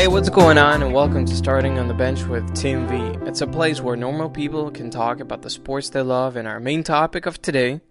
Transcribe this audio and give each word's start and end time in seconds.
Hey, 0.00 0.08
what's 0.08 0.30
going 0.30 0.56
on, 0.56 0.82
and 0.82 0.94
welcome 0.94 1.26
to 1.26 1.36
Starting 1.36 1.78
on 1.78 1.86
the 1.86 1.92
Bench 1.92 2.22
with 2.24 2.54
Team 2.54 2.88
V. 2.88 3.18
It's 3.26 3.42
a 3.42 3.46
place 3.46 3.82
where 3.82 3.96
normal 3.96 4.30
people 4.30 4.70
can 4.70 4.88
talk 4.88 5.20
about 5.20 5.42
the 5.42 5.50
sports 5.50 5.90
they 5.90 6.00
love, 6.00 6.36
and 6.36 6.48
our 6.48 6.58
main 6.58 6.82
topic 6.82 7.26
of 7.26 7.42
today 7.42 7.82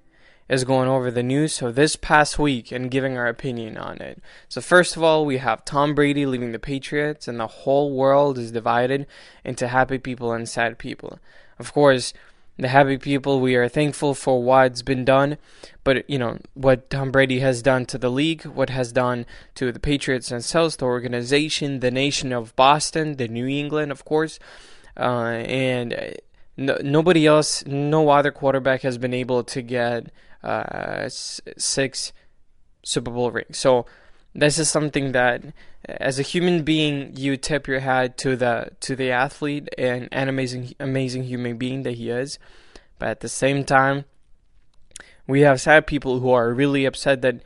is 0.50 0.64
going 0.64 0.90
over 0.90 1.12
the 1.12 1.22
news 1.22 1.62
of 1.62 1.76
this 1.76 1.96
past 1.96 2.40
week 2.40 2.72
and 2.72 2.90
giving 2.90 3.16
our 3.16 3.28
opinion 3.28 3.78
on 3.78 4.02
it. 4.02 4.24
So, 4.48 4.60
first 4.60 4.98
of 4.98 5.04
all, 5.04 5.24
we 5.24 5.38
have 5.38 5.64
Tom 5.64 5.94
Brady 5.94 6.26
leaving 6.26 6.52
the 6.52 6.58
Patriots, 6.58 7.28
and 7.28 7.40
the 7.40 7.46
whole 7.46 7.96
world 7.96 8.40
is 8.40 8.52
divided 8.52 9.06
into 9.46 9.68
happy 9.68 10.00
people 10.00 10.34
and 10.34 10.50
sad 10.50 10.80
people. 10.80 11.20
Of 11.60 11.74
course, 11.74 12.12
the 12.60 12.68
happy 12.68 12.98
people, 12.98 13.40
we 13.40 13.56
are 13.56 13.70
thankful 13.70 14.14
for 14.14 14.44
what's 14.44 14.82
been 14.82 15.06
done, 15.06 15.38
but 15.84 16.08
you 16.10 16.20
know 16.20 16.38
what 16.54 16.90
Tom 16.90 17.10
Brady 17.10 17.40
has 17.40 17.62
done 17.62 17.86
to 17.86 17.98
the 17.98 18.10
league, 18.10 18.46
what 18.46 18.70
has 18.70 18.92
done 18.92 19.26
to 19.56 19.72
the 19.72 19.80
Patriots 19.80 20.30
themselves, 20.30 20.76
the 20.76 20.86
organization, 20.86 21.80
the 21.80 21.90
nation 21.90 22.34
of 22.34 22.56
Boston, 22.56 23.16
the 23.16 23.30
New 23.30 23.48
England, 23.48 23.92
of 23.92 24.04
course, 24.04 24.40
uh, 24.98 25.42
and 25.48 25.94
uh, 25.94 26.10
no, 26.58 26.78
nobody 26.84 27.26
else, 27.26 27.66
no 27.66 28.10
other 28.10 28.32
quarterback 28.32 28.82
has 28.82 28.98
been 28.98 29.14
able 29.14 29.44
to 29.46 29.62
get 29.62 30.12
uh, 30.44 31.08
six 31.08 32.12
Super 32.84 33.12
Bowl 33.12 33.32
rings. 33.32 33.58
So 33.58 33.86
this 34.34 34.60
is 34.60 34.70
something 34.70 35.12
that 35.14 35.44
as 35.86 36.20
a 36.20 36.24
human 36.24 36.64
being 36.64 37.16
you 37.16 37.38
tip 37.38 37.68
your 37.68 37.80
hat 37.80 38.18
to 38.20 38.36
the 38.36 38.70
to 38.82 38.96
the 38.96 39.12
athlete 39.12 39.70
and 39.78 40.08
an 40.12 40.30
amazing 40.30 40.74
amazing 40.80 41.24
human 41.24 41.58
being 41.58 41.84
that 41.84 41.96
he 41.96 42.10
is. 42.10 42.38
But 43.00 43.10
at 43.10 43.20
the 43.22 43.30
same 43.30 43.64
time 43.64 44.06
we 45.28 45.42
have 45.42 45.62
sad 45.62 45.88
people 45.88 46.20
who 46.20 46.32
are 46.32 46.54
really 46.54 46.86
upset 46.86 47.22
that 47.22 47.42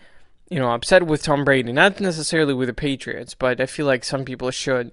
you 0.49 0.59
know 0.59 0.71
upset 0.71 1.05
with 1.05 1.23
Tom 1.23 1.45
Brady 1.45 1.71
not 1.71 1.99
necessarily 1.99 2.53
with 2.53 2.67
the 2.67 2.73
Patriots 2.73 3.33
but 3.33 3.61
I 3.61 3.65
feel 3.65 3.85
like 3.85 4.03
some 4.03 4.25
people 4.25 4.51
should 4.51 4.91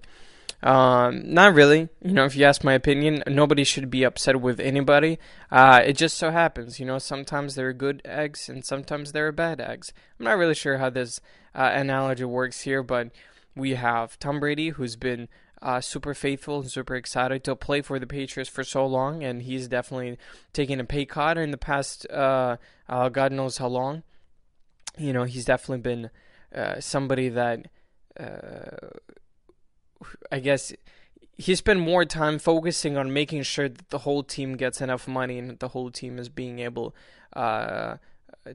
um, 0.62 1.22
not 1.32 1.54
really. 1.54 1.88
You 2.02 2.12
know, 2.12 2.24
if 2.24 2.36
you 2.36 2.44
ask 2.44 2.62
my 2.62 2.74
opinion, 2.74 3.22
nobody 3.26 3.64
should 3.64 3.90
be 3.90 4.04
upset 4.04 4.40
with 4.40 4.60
anybody. 4.60 5.18
Uh, 5.50 5.80
it 5.84 5.94
just 5.94 6.18
so 6.18 6.30
happens, 6.30 6.78
you 6.78 6.86
know, 6.86 6.98
sometimes 6.98 7.54
there 7.54 7.68
are 7.68 7.72
good 7.72 8.02
eggs 8.04 8.48
and 8.48 8.64
sometimes 8.64 9.12
there 9.12 9.26
are 9.26 9.32
bad 9.32 9.60
eggs. 9.60 9.92
I'm 10.18 10.24
not 10.24 10.38
really 10.38 10.54
sure 10.54 10.78
how 10.78 10.90
this 10.90 11.20
uh, 11.54 11.70
analogy 11.72 12.24
works 12.24 12.62
here, 12.62 12.82
but 12.82 13.10
we 13.56 13.74
have 13.74 14.18
Tom 14.18 14.40
Brady, 14.40 14.70
who's 14.70 14.96
been 14.96 15.28
uh, 15.62 15.80
super 15.80 16.14
faithful 16.14 16.60
and 16.60 16.70
super 16.70 16.94
excited 16.94 17.44
to 17.44 17.56
play 17.56 17.82
for 17.82 17.98
the 17.98 18.06
Patriots 18.06 18.50
for 18.50 18.64
so 18.64 18.86
long, 18.86 19.22
and 19.22 19.42
he's 19.42 19.68
definitely 19.68 20.18
taken 20.52 20.80
a 20.80 20.84
pay 20.84 21.04
cut 21.04 21.36
in 21.36 21.50
the 21.50 21.58
past, 21.58 22.06
uh, 22.10 22.56
uh 22.88 23.08
God 23.08 23.32
knows 23.32 23.58
how 23.58 23.66
long. 23.66 24.02
You 24.98 25.12
know, 25.12 25.24
he's 25.24 25.44
definitely 25.44 25.82
been 25.82 26.10
uh, 26.54 26.80
somebody 26.80 27.28
that 27.28 27.66
uh, 28.18 28.88
I 30.30 30.40
guess 30.40 30.72
he 31.40 31.54
spent 31.54 31.80
more 31.80 32.04
time 32.04 32.38
focusing 32.38 32.98
on 32.98 33.12
making 33.12 33.42
sure 33.44 33.68
that 33.68 33.88
the 33.88 33.98
whole 33.98 34.22
team 34.22 34.56
gets 34.56 34.80
enough 34.82 35.08
money 35.08 35.38
and 35.38 35.48
that 35.48 35.60
the 35.60 35.68
whole 35.68 35.90
team 35.90 36.18
is 36.18 36.28
being 36.28 36.58
able 36.58 36.94
uh, 37.32 37.96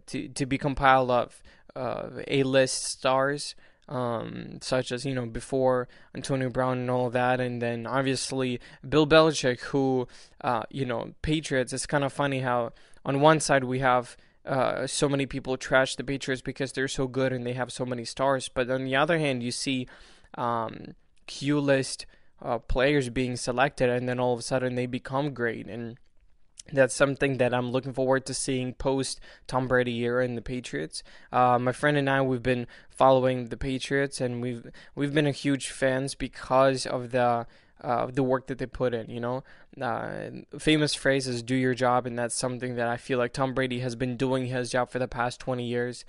to 0.07 0.27
to 0.27 0.45
be 0.45 0.57
compiled 0.57 1.09
of 1.09 1.41
uh, 1.75 2.09
A-list 2.27 2.83
stars, 2.83 3.55
um, 3.89 4.59
such 4.61 4.91
as 4.91 5.03
you 5.03 5.15
know 5.15 5.25
before 5.25 5.87
Antonio 6.13 6.49
Brown 6.49 6.77
and 6.77 6.91
all 6.91 7.09
that, 7.09 7.39
and 7.39 7.59
then 7.59 7.87
obviously 7.87 8.59
Bill 8.87 9.07
Belichick, 9.07 9.61
who 9.61 10.07
uh, 10.41 10.63
you 10.69 10.85
know 10.85 11.13
Patriots. 11.23 11.73
It's 11.73 11.87
kind 11.87 12.03
of 12.03 12.13
funny 12.13 12.41
how 12.41 12.71
on 13.03 13.19
one 13.19 13.39
side 13.39 13.63
we 13.63 13.79
have. 13.79 14.15
Uh, 14.45 14.85
so 14.85 15.09
many 15.09 15.25
people 15.25 15.57
trash 15.57 15.95
the 15.95 16.03
Patriots 16.03 16.39
because 16.39 16.71
they're 16.71 16.87
so 16.87 17.07
good 17.07 17.33
and 17.33 17.47
they 17.47 17.53
have 17.53 17.73
so 17.73 17.83
many 17.83 18.05
stars, 18.05 18.47
but 18.47 18.69
on 18.69 18.85
the 18.85 18.95
other 18.95 19.17
hand, 19.17 19.41
you 19.41 19.49
see 19.49 19.87
um, 20.37 20.93
Q 21.27 21.59
list 21.59 22.05
uh, 22.41 22.59
players 22.59 23.09
being 23.09 23.35
selected, 23.35 23.89
and 23.89 24.07
then 24.07 24.19
all 24.19 24.33
of 24.33 24.39
a 24.39 24.43
sudden 24.43 24.75
they 24.75 24.85
become 24.85 25.33
great. 25.33 25.67
And 25.67 25.97
that's 26.71 26.95
something 26.95 27.37
that 27.37 27.53
I'm 27.53 27.71
looking 27.71 27.93
forward 27.93 28.25
to 28.25 28.33
seeing 28.33 28.73
post 28.73 29.19
Tom 29.47 29.67
Brady 29.67 29.97
era 29.99 30.25
in 30.25 30.35
the 30.35 30.41
Patriots. 30.41 31.03
Uh, 31.31 31.59
my 31.59 31.71
friend 31.71 31.97
and 31.97 32.09
I, 32.09 32.21
we've 32.21 32.43
been 32.43 32.67
following 32.89 33.47
the 33.47 33.57
Patriots, 33.57 34.19
and 34.19 34.41
we've 34.41 34.69
we've 34.95 35.13
been 35.13 35.27
a 35.27 35.31
huge 35.31 35.69
fans 35.69 36.15
because 36.15 36.85
of 36.85 37.11
the 37.11 37.45
uh, 37.81 38.07
the 38.07 38.23
work 38.23 38.47
that 38.47 38.57
they 38.57 38.65
put 38.65 38.93
in. 38.93 39.09
You 39.09 39.19
know, 39.19 39.43
uh, 39.79 40.29
famous 40.57 40.95
phrase 40.95 41.27
is 41.27 41.43
"do 41.43 41.55
your 41.55 41.75
job," 41.75 42.07
and 42.07 42.17
that's 42.17 42.35
something 42.35 42.75
that 42.75 42.87
I 42.87 42.97
feel 42.97 43.19
like 43.19 43.33
Tom 43.33 43.53
Brady 43.53 43.79
has 43.79 43.95
been 43.95 44.17
doing 44.17 44.47
his 44.47 44.71
job 44.71 44.89
for 44.89 44.99
the 44.99 45.07
past 45.07 45.39
20 45.39 45.65
years, 45.65 46.03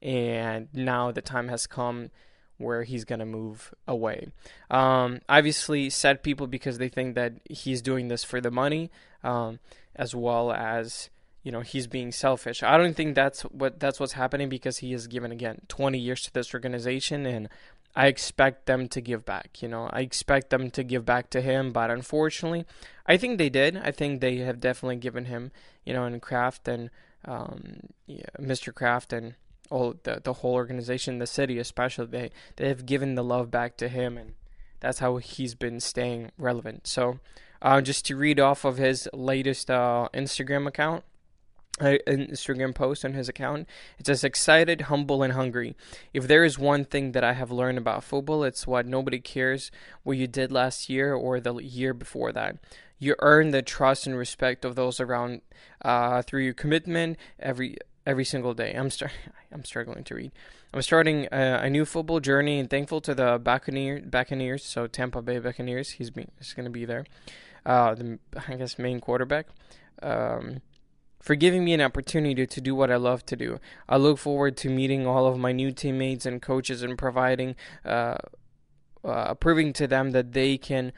and 0.00 0.68
now 0.72 1.12
the 1.12 1.22
time 1.22 1.48
has 1.48 1.66
come 1.66 2.10
where 2.58 2.82
he's 2.82 3.04
going 3.04 3.20
to 3.20 3.24
move 3.24 3.72
away. 3.86 4.28
Um, 4.70 5.20
obviously, 5.28 5.88
sad 5.90 6.22
people 6.22 6.46
because 6.46 6.78
they 6.78 6.88
think 6.88 7.14
that 7.14 7.34
he's 7.48 7.80
doing 7.80 8.08
this 8.08 8.24
for 8.24 8.40
the 8.40 8.50
money, 8.50 8.90
um, 9.24 9.60
as 9.96 10.14
well 10.14 10.52
as 10.52 11.08
you 11.42 11.52
know 11.52 11.60
he's 11.60 11.86
being 11.86 12.12
selfish. 12.12 12.62
I 12.62 12.76
don't 12.76 12.94
think 12.94 13.14
that's 13.14 13.42
what 13.42 13.80
that's 13.80 13.98
what's 13.98 14.12
happening 14.12 14.48
because 14.48 14.78
he 14.78 14.92
has 14.92 15.06
given 15.06 15.32
again 15.32 15.62
20 15.68 15.98
years 15.98 16.22
to 16.22 16.32
this 16.32 16.52
organization, 16.52 17.24
and 17.24 17.48
I 17.94 18.08
expect 18.08 18.66
them 18.66 18.88
to 18.88 19.00
give 19.00 19.24
back. 19.24 19.62
You 19.62 19.68
know, 19.68 19.88
I 19.92 20.00
expect 20.00 20.50
them 20.50 20.70
to 20.72 20.82
give 20.82 21.04
back 21.04 21.30
to 21.30 21.40
him, 21.40 21.72
but 21.72 21.90
unfortunately, 21.90 22.66
I 23.06 23.16
think 23.16 23.38
they 23.38 23.48
did. 23.48 23.76
I 23.76 23.92
think 23.92 24.20
they 24.20 24.36
have 24.38 24.60
definitely 24.60 24.96
given 24.96 25.26
him, 25.26 25.52
you 25.84 25.94
know, 25.94 26.04
and 26.04 26.20
Kraft 26.20 26.68
and 26.68 26.90
um, 27.24 27.80
yeah, 28.06 28.22
Mr. 28.38 28.74
Kraft 28.74 29.12
and 29.12 29.34
all 29.70 29.94
the 30.02 30.20
the 30.22 30.34
whole 30.34 30.54
organization, 30.54 31.18
the 31.18 31.26
city 31.26 31.58
especially, 31.58 32.06
they 32.06 32.30
they 32.56 32.68
have 32.68 32.86
given 32.86 33.14
the 33.14 33.24
love 33.24 33.50
back 33.50 33.76
to 33.78 33.88
him, 33.88 34.16
and 34.16 34.34
that's 34.80 34.98
how 35.00 35.16
he's 35.16 35.54
been 35.54 35.80
staying 35.80 36.30
relevant. 36.38 36.86
So, 36.86 37.20
uh, 37.62 37.80
just 37.80 38.06
to 38.06 38.16
read 38.16 38.40
off 38.40 38.64
of 38.64 38.78
his 38.78 39.08
latest 39.12 39.70
uh, 39.70 40.08
Instagram 40.14 40.66
account. 40.66 41.04
Uh, 41.80 41.94
Instagram 42.08 42.74
post 42.74 43.04
on 43.04 43.12
his 43.12 43.28
account. 43.28 43.68
It 44.00 44.06
says, 44.06 44.24
excited, 44.24 44.80
humble, 44.80 45.22
and 45.22 45.34
hungry. 45.34 45.76
If 46.12 46.26
there 46.26 46.42
is 46.42 46.58
one 46.58 46.84
thing 46.84 47.12
that 47.12 47.22
I 47.22 47.34
have 47.34 47.52
learned 47.52 47.78
about 47.78 48.02
football, 48.02 48.42
it's 48.42 48.66
what 48.66 48.84
nobody 48.84 49.20
cares 49.20 49.70
what 50.02 50.16
you 50.16 50.26
did 50.26 50.50
last 50.50 50.88
year 50.88 51.14
or 51.14 51.38
the 51.38 51.54
year 51.54 51.94
before 51.94 52.32
that. 52.32 52.56
You 52.98 53.14
earn 53.20 53.50
the 53.50 53.62
trust 53.62 54.08
and 54.08 54.18
respect 54.18 54.64
of 54.64 54.74
those 54.74 54.98
around 54.98 55.42
uh, 55.82 56.22
through 56.22 56.42
your 56.42 56.54
commitment 56.54 57.16
every 57.38 57.76
every 58.08 58.24
single 58.24 58.54
day. 58.54 58.72
I'm 58.72 58.90
start 58.90 59.12
I'm 59.52 59.64
struggling 59.64 60.02
to 60.04 60.14
read. 60.14 60.32
I'm 60.72 60.82
starting 60.82 61.28
a, 61.30 61.60
a, 61.62 61.70
new 61.70 61.84
football 61.84 62.20
journey 62.20 62.58
and 62.58 62.68
thankful 62.68 63.00
to 63.02 63.14
the 63.14 63.38
Buccaneers, 63.38 64.02
Buccaneers, 64.06 64.64
so 64.64 64.86
Tampa 64.86 65.22
Bay 65.22 65.38
Buccaneers. 65.38 65.90
He's 65.92 66.10
he's 66.38 66.54
going 66.54 66.64
to 66.64 66.70
be 66.70 66.84
there. 66.84 67.04
Uh, 67.64 67.94
the 67.94 68.18
I 68.48 68.54
guess 68.54 68.78
main 68.78 69.00
quarterback. 69.00 69.46
Um, 70.02 70.62
for 71.20 71.34
giving 71.34 71.64
me 71.64 71.74
an 71.74 71.80
opportunity 71.80 72.46
to 72.46 72.60
do 72.60 72.74
what 72.74 72.90
I 72.90 72.96
love 72.96 73.26
to 73.26 73.36
do. 73.36 73.58
I 73.88 73.96
look 73.96 74.18
forward 74.18 74.56
to 74.58 74.70
meeting 74.70 75.06
all 75.06 75.26
of 75.26 75.36
my 75.36 75.52
new 75.52 75.72
teammates 75.72 76.24
and 76.24 76.40
coaches 76.40 76.82
and 76.82 76.96
providing, 76.96 77.56
uh, 77.84 78.18
uh, 79.04 79.34
proving 79.34 79.72
to 79.74 79.88
them 79.88 80.12
that 80.12 80.32
they 80.32 80.56
can 80.56 80.92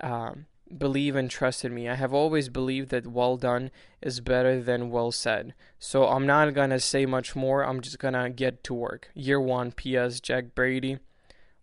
um, 0.00 0.46
believe 0.78 1.16
and 1.16 1.30
trust 1.30 1.64
in 1.64 1.74
me. 1.74 1.88
I 1.88 1.94
have 1.94 2.12
always 2.12 2.48
believed 2.48 2.90
that 2.90 3.06
well 3.06 3.36
done 3.36 3.70
is 4.02 4.20
better 4.20 4.60
than 4.62 4.90
well 4.90 5.12
said. 5.12 5.54
So 5.78 6.06
I'm 6.08 6.26
not 6.26 6.54
going 6.54 6.70
to 6.70 6.80
say 6.80 7.06
much 7.06 7.34
more. 7.36 7.62
I'm 7.62 7.80
just 7.80 7.98
going 7.98 8.14
to 8.14 8.30
get 8.30 8.64
to 8.64 8.74
work. 8.74 9.10
Year 9.14 9.40
one, 9.40 9.72
P.S. 9.72 10.20
Jack 10.20 10.54
Brady 10.54 10.98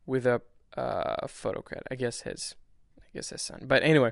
with 0.06 0.26
a 0.26 0.42
uh, 0.78 1.28
photo 1.28 1.62
credit. 1.62 1.88
I 1.92 1.96
guess 1.96 2.22
his, 2.22 2.56
I 3.00 3.06
guess 3.14 3.30
his 3.30 3.42
son. 3.42 3.66
But 3.66 3.84
anyway, 3.84 4.12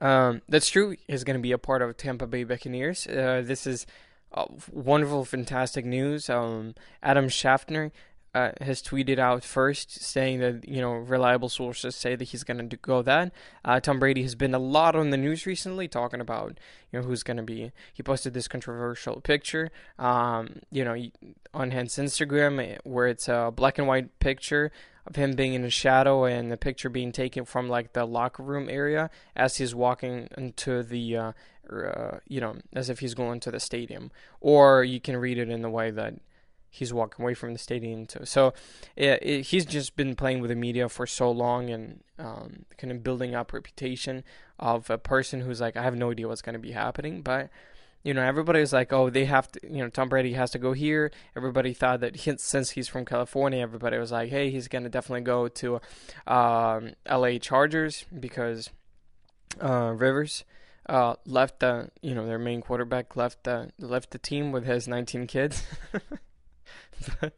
um, 0.00 0.42
that's 0.48 0.68
true. 0.68 0.96
He's 1.08 1.24
going 1.24 1.38
to 1.38 1.42
be 1.42 1.52
a 1.52 1.58
part 1.58 1.82
of 1.82 1.96
Tampa 1.96 2.26
Bay 2.26 2.44
Buccaneers. 2.44 3.06
Uh, 3.06 3.42
this 3.44 3.66
is 3.66 3.86
uh, 4.32 4.46
wonderful, 4.70 5.24
fantastic 5.24 5.84
news. 5.84 6.28
Um, 6.28 6.74
Adam 7.02 7.28
Schefter 7.28 7.90
uh, 8.36 8.52
has 8.60 8.82
tweeted 8.82 9.18
out 9.18 9.42
first 9.42 9.90
saying 10.02 10.40
that 10.40 10.68
you 10.68 10.78
know 10.78 10.92
reliable 10.92 11.48
sources 11.48 11.96
say 11.96 12.14
that 12.14 12.24
he's 12.24 12.44
going 12.44 12.68
to 12.68 12.76
go 12.76 13.00
that. 13.00 13.32
Uh, 13.64 13.80
Tom 13.80 13.98
Brady 13.98 14.22
has 14.22 14.34
been 14.34 14.54
a 14.54 14.58
lot 14.58 14.94
on 14.94 15.08
the 15.08 15.16
news 15.16 15.46
recently 15.46 15.88
talking 15.88 16.20
about 16.20 16.58
you 16.92 17.00
know 17.00 17.06
who's 17.06 17.22
going 17.22 17.38
to 17.38 17.42
be. 17.42 17.72
He 17.94 18.02
posted 18.02 18.34
this 18.34 18.46
controversial 18.46 19.22
picture, 19.22 19.70
um, 19.98 20.60
you 20.70 20.84
know, 20.84 20.94
on 21.54 21.70
his 21.70 21.94
Instagram 21.94 22.62
eh, 22.62 22.76
where 22.84 23.06
it's 23.06 23.26
a 23.26 23.50
black 23.56 23.78
and 23.78 23.88
white 23.88 24.18
picture 24.18 24.70
of 25.06 25.16
him 25.16 25.32
being 25.32 25.54
in 25.54 25.64
a 25.64 25.70
shadow 25.70 26.24
and 26.24 26.52
the 26.52 26.58
picture 26.58 26.90
being 26.90 27.12
taken 27.12 27.46
from 27.46 27.70
like 27.70 27.94
the 27.94 28.04
locker 28.04 28.42
room 28.42 28.68
area 28.68 29.08
as 29.34 29.56
he's 29.56 29.74
walking 29.74 30.28
into 30.36 30.82
the 30.82 31.16
uh, 31.16 31.32
uh, 31.72 32.18
you 32.28 32.42
know 32.42 32.56
as 32.74 32.90
if 32.90 32.98
he's 32.98 33.14
going 33.14 33.40
to 33.40 33.50
the 33.50 33.60
stadium 33.60 34.10
or 34.42 34.84
you 34.84 35.00
can 35.00 35.16
read 35.16 35.38
it 35.38 35.48
in 35.48 35.62
the 35.62 35.70
way 35.70 35.90
that 35.90 36.14
he's 36.70 36.92
walking 36.92 37.24
away 37.24 37.34
from 37.34 37.52
the 37.52 37.58
stadium 37.58 38.06
too. 38.06 38.24
So 38.24 38.52
it, 38.96 39.22
it, 39.22 39.42
he's 39.46 39.64
just 39.64 39.96
been 39.96 40.14
playing 40.14 40.40
with 40.40 40.50
the 40.50 40.56
media 40.56 40.88
for 40.88 41.06
so 41.06 41.30
long 41.30 41.70
and 41.70 42.00
um, 42.18 42.64
kind 42.76 42.92
of 42.92 43.02
building 43.02 43.34
up 43.34 43.52
reputation 43.52 44.24
of 44.58 44.90
a 44.90 44.98
person 44.98 45.40
who's 45.40 45.60
like, 45.60 45.76
I 45.76 45.82
have 45.82 45.96
no 45.96 46.10
idea 46.10 46.28
what's 46.28 46.42
going 46.42 46.54
to 46.54 46.58
be 46.58 46.72
happening, 46.72 47.22
but 47.22 47.50
you 48.06 48.14
know, 48.14 48.22
everybody 48.22 48.60
was 48.60 48.72
like, 48.72 48.92
oh, 48.92 49.10
they 49.10 49.24
have 49.24 49.50
to, 49.50 49.60
you 49.64 49.78
know, 49.78 49.88
Tom 49.88 50.08
Brady 50.08 50.34
has 50.34 50.52
to 50.52 50.60
go 50.60 50.72
here. 50.72 51.10
Everybody 51.34 51.74
thought 51.74 51.98
that 52.00 52.14
he, 52.14 52.36
since 52.36 52.70
he's 52.70 52.86
from 52.86 53.04
California, 53.04 53.58
everybody 53.58 53.98
was 53.98 54.12
like, 54.12 54.30
hey, 54.30 54.48
he's 54.48 54.68
going 54.68 54.84
to 54.84 54.88
definitely 54.88 55.22
go 55.22 55.48
to 55.48 55.80
um, 56.28 56.92
LA 57.10 57.38
Chargers 57.38 58.04
because 58.20 58.70
uh, 59.60 59.92
Rivers 59.96 60.44
uh, 60.88 61.16
left 61.24 61.58
the, 61.58 61.90
you 62.00 62.14
know, 62.14 62.26
their 62.26 62.38
main 62.38 62.60
quarterback 62.60 63.16
left 63.16 63.42
the 63.42 63.72
left 63.76 64.12
the 64.12 64.18
team 64.18 64.52
with 64.52 64.66
his 64.66 64.86
19 64.86 65.26
kids. 65.26 65.64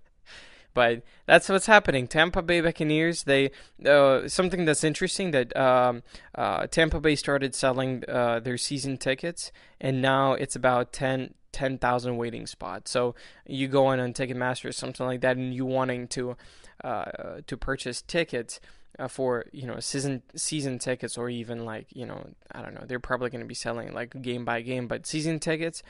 but 0.75 1.03
that's 1.27 1.49
what's 1.49 1.67
happening. 1.67 2.07
Tampa 2.07 2.43
Bay 2.43 2.61
Buccaneers. 2.61 3.25
They 3.25 3.51
uh, 3.85 4.29
something 4.29 4.65
that's 4.65 4.85
interesting 4.85 5.33
that 5.33 5.57
um, 5.57 6.03
uh, 6.35 6.67
Tampa 6.69 7.01
Bay 7.01 7.17
started 7.17 7.55
selling 7.55 8.05
uh, 8.09 8.41
their 8.41 8.57
season 8.57 8.97
tickets, 8.97 9.51
and 9.81 10.01
now 10.01 10.35
it's 10.35 10.55
about 10.55 10.93
10 10.93 11.35
10,000 11.51 12.17
waiting 12.17 12.47
spots. 12.47 12.91
So 12.91 13.17
you 13.47 13.67
go 13.67 13.87
on 13.87 13.99
on 13.99 14.13
Ticketmaster 14.13 14.67
or 14.67 14.73
something 14.73 15.05
like 15.05 15.23
that, 15.23 15.37
and 15.37 15.53
you 15.53 15.67
wanting 15.67 16.07
to 16.09 16.37
uh, 16.85 17.41
to 17.47 17.57
purchase 17.57 18.03
tickets. 18.03 18.61
Uh, 18.99 19.07
for 19.07 19.45
you 19.53 19.65
know 19.65 19.79
season 19.79 20.23
season 20.35 20.77
tickets 20.77 21.17
or 21.17 21.31
even 21.31 21.65
like 21.65 21.87
you 21.95 22.05
know 22.05 22.31
I 22.51 22.63
don't 22.63 22.75
know 22.75 22.83
they're 22.85 22.99
probably 22.99 23.31
going 23.31 23.43
to 23.43 23.47
be 23.47 23.55
selling 23.55 23.93
like 23.93 24.21
game 24.23 24.45
by 24.45 24.61
game 24.61 24.89
but 24.89 25.07
season 25.07 25.39
tickets 25.39 25.85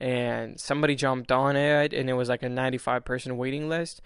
and 0.00 0.58
somebody 0.60 0.94
jumped 0.94 1.32
on 1.32 1.56
it 1.56 1.92
and 1.92 2.10
it 2.10 2.14
was 2.14 2.28
like 2.28 2.42
a 2.42 2.48
95 2.48 3.04
person 3.04 3.36
waiting 3.36 3.68
list 3.68 4.00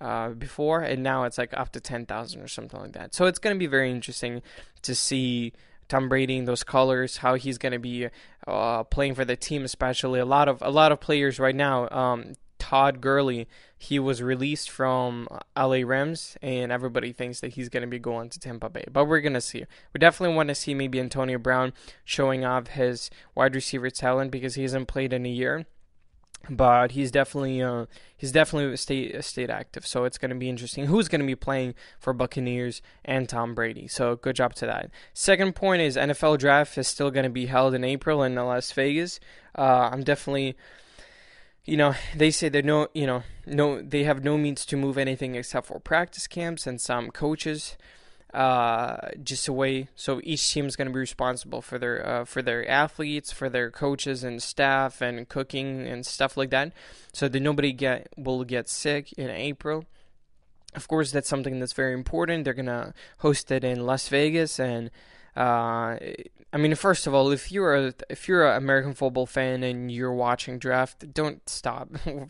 uh, 0.00 0.30
before, 0.30 0.80
and 0.80 1.02
now 1.02 1.24
it's 1.24 1.38
like 1.38 1.52
up 1.56 1.72
to 1.72 1.80
10,000 1.80 2.40
or 2.40 2.48
something 2.48 2.80
like 2.80 2.92
that. 2.92 3.14
So 3.14 3.26
it's 3.26 3.38
going 3.38 3.54
to 3.54 3.58
be 3.58 3.66
very 3.66 3.90
interesting 3.90 4.42
to 4.82 4.94
see 4.94 5.52
Tom 5.88 6.08
Brady 6.08 6.36
in 6.36 6.44
those 6.44 6.62
colors, 6.62 7.18
how 7.18 7.34
he's 7.34 7.58
going 7.58 7.72
to 7.72 7.78
be 7.78 8.08
uh, 8.46 8.84
playing 8.84 9.14
for 9.14 9.24
the 9.24 9.36
team, 9.36 9.64
especially 9.64 10.20
a 10.20 10.24
lot 10.24 10.48
of 10.48 10.62
a 10.62 10.70
lot 10.70 10.92
of 10.92 11.00
players 11.00 11.38
right 11.38 11.56
now. 11.56 11.88
Um, 11.90 12.34
Todd 12.58 13.00
Gurley, 13.00 13.48
he 13.76 13.98
was 13.98 14.22
released 14.22 14.70
from 14.70 15.28
LA 15.56 15.82
Rams, 15.84 16.36
and 16.42 16.72
everybody 16.72 17.12
thinks 17.12 17.40
that 17.40 17.54
he's 17.54 17.68
going 17.68 17.82
to 17.82 17.86
be 17.86 17.98
going 17.98 18.28
to 18.30 18.40
Tampa 18.40 18.68
Bay. 18.68 18.84
But 18.90 19.04
we're 19.04 19.20
going 19.20 19.34
to 19.34 19.40
see. 19.40 19.64
We 19.92 19.98
definitely 19.98 20.36
want 20.36 20.48
to 20.48 20.54
see 20.54 20.74
maybe 20.74 21.00
Antonio 21.00 21.38
Brown 21.38 21.72
showing 22.04 22.44
off 22.44 22.68
his 22.68 23.10
wide 23.34 23.54
receiver 23.54 23.90
talent 23.90 24.30
because 24.30 24.54
he 24.54 24.62
hasn't 24.62 24.88
played 24.88 25.12
in 25.12 25.26
a 25.26 25.30
year 25.30 25.66
but 26.48 26.92
he's 26.92 27.10
definitely 27.10 27.60
uh, 27.62 27.86
he's 28.16 28.32
definitely 28.32 28.76
stayed 28.76 29.22
stayed 29.24 29.50
active. 29.50 29.86
So 29.86 30.04
it's 30.04 30.18
going 30.18 30.30
to 30.30 30.36
be 30.36 30.48
interesting. 30.48 30.86
Who's 30.86 31.08
going 31.08 31.20
to 31.20 31.26
be 31.26 31.34
playing 31.34 31.74
for 31.98 32.12
Buccaneers 32.12 32.80
and 33.04 33.28
Tom 33.28 33.54
Brady? 33.54 33.88
So 33.88 34.16
good 34.16 34.36
job 34.36 34.54
to 34.56 34.66
that. 34.66 34.90
Second 35.12 35.54
point 35.54 35.82
is 35.82 35.96
NFL 35.96 36.38
draft 36.38 36.78
is 36.78 36.88
still 36.88 37.10
going 37.10 37.24
to 37.24 37.30
be 37.30 37.46
held 37.46 37.74
in 37.74 37.84
April 37.84 38.22
in 38.22 38.34
Las 38.34 38.72
Vegas. 38.72 39.20
Uh, 39.56 39.90
I'm 39.92 40.02
definitely. 40.02 40.56
You 41.68 41.76
know, 41.76 41.94
they 42.16 42.30
say 42.30 42.48
they 42.48 42.62
no, 42.62 42.88
you 42.94 43.06
know, 43.06 43.24
no, 43.44 43.82
they 43.82 44.04
have 44.04 44.24
no 44.24 44.38
means 44.38 44.64
to 44.64 44.76
move 44.76 44.96
anything 44.96 45.34
except 45.34 45.66
for 45.66 45.78
practice 45.78 46.26
camps 46.26 46.66
and 46.66 46.80
some 46.80 47.10
coaches 47.10 47.76
uh, 48.32 49.08
just 49.22 49.48
a 49.48 49.52
way. 49.52 49.88
So 49.94 50.20
each 50.24 50.50
team 50.50 50.66
is 50.66 50.76
going 50.76 50.88
to 50.88 50.94
be 50.94 51.00
responsible 51.00 51.60
for 51.60 51.78
their 51.78 52.06
uh, 52.06 52.24
for 52.24 52.40
their 52.40 52.68
athletes, 52.68 53.32
for 53.32 53.50
their 53.50 53.70
coaches 53.70 54.24
and 54.24 54.42
staff, 54.42 55.02
and 55.02 55.28
cooking 55.28 55.86
and 55.86 56.06
stuff 56.06 56.36
like 56.38 56.50
that, 56.50 56.72
so 57.12 57.28
that 57.28 57.40
nobody 57.40 57.72
get 57.72 58.08
will 58.16 58.44
get 58.44 58.68
sick 58.68 59.12
in 59.18 59.28
April. 59.28 59.84
Of 60.74 60.88
course, 60.88 61.10
that's 61.10 61.28
something 61.28 61.60
that's 61.60 61.72
very 61.72 61.94
important. 61.94 62.44
They're 62.44 62.54
gonna 62.54 62.94
host 63.18 63.50
it 63.50 63.62
in 63.62 63.84
Las 63.84 64.08
Vegas, 64.08 64.58
and 64.58 64.90
uh, 65.38 65.96
I 66.52 66.56
mean, 66.56 66.74
first 66.74 67.06
of 67.06 67.14
all, 67.14 67.30
if 67.30 67.52
you're 67.52 67.76
a 67.76 67.94
if 68.10 68.26
you're 68.26 68.50
an 68.50 68.56
American 68.56 68.92
football 68.92 69.26
fan 69.26 69.62
and 69.62 69.90
you're 69.90 70.12
watching 70.12 70.58
draft, 70.58 71.14
don't 71.14 71.48
stop. 71.48 71.90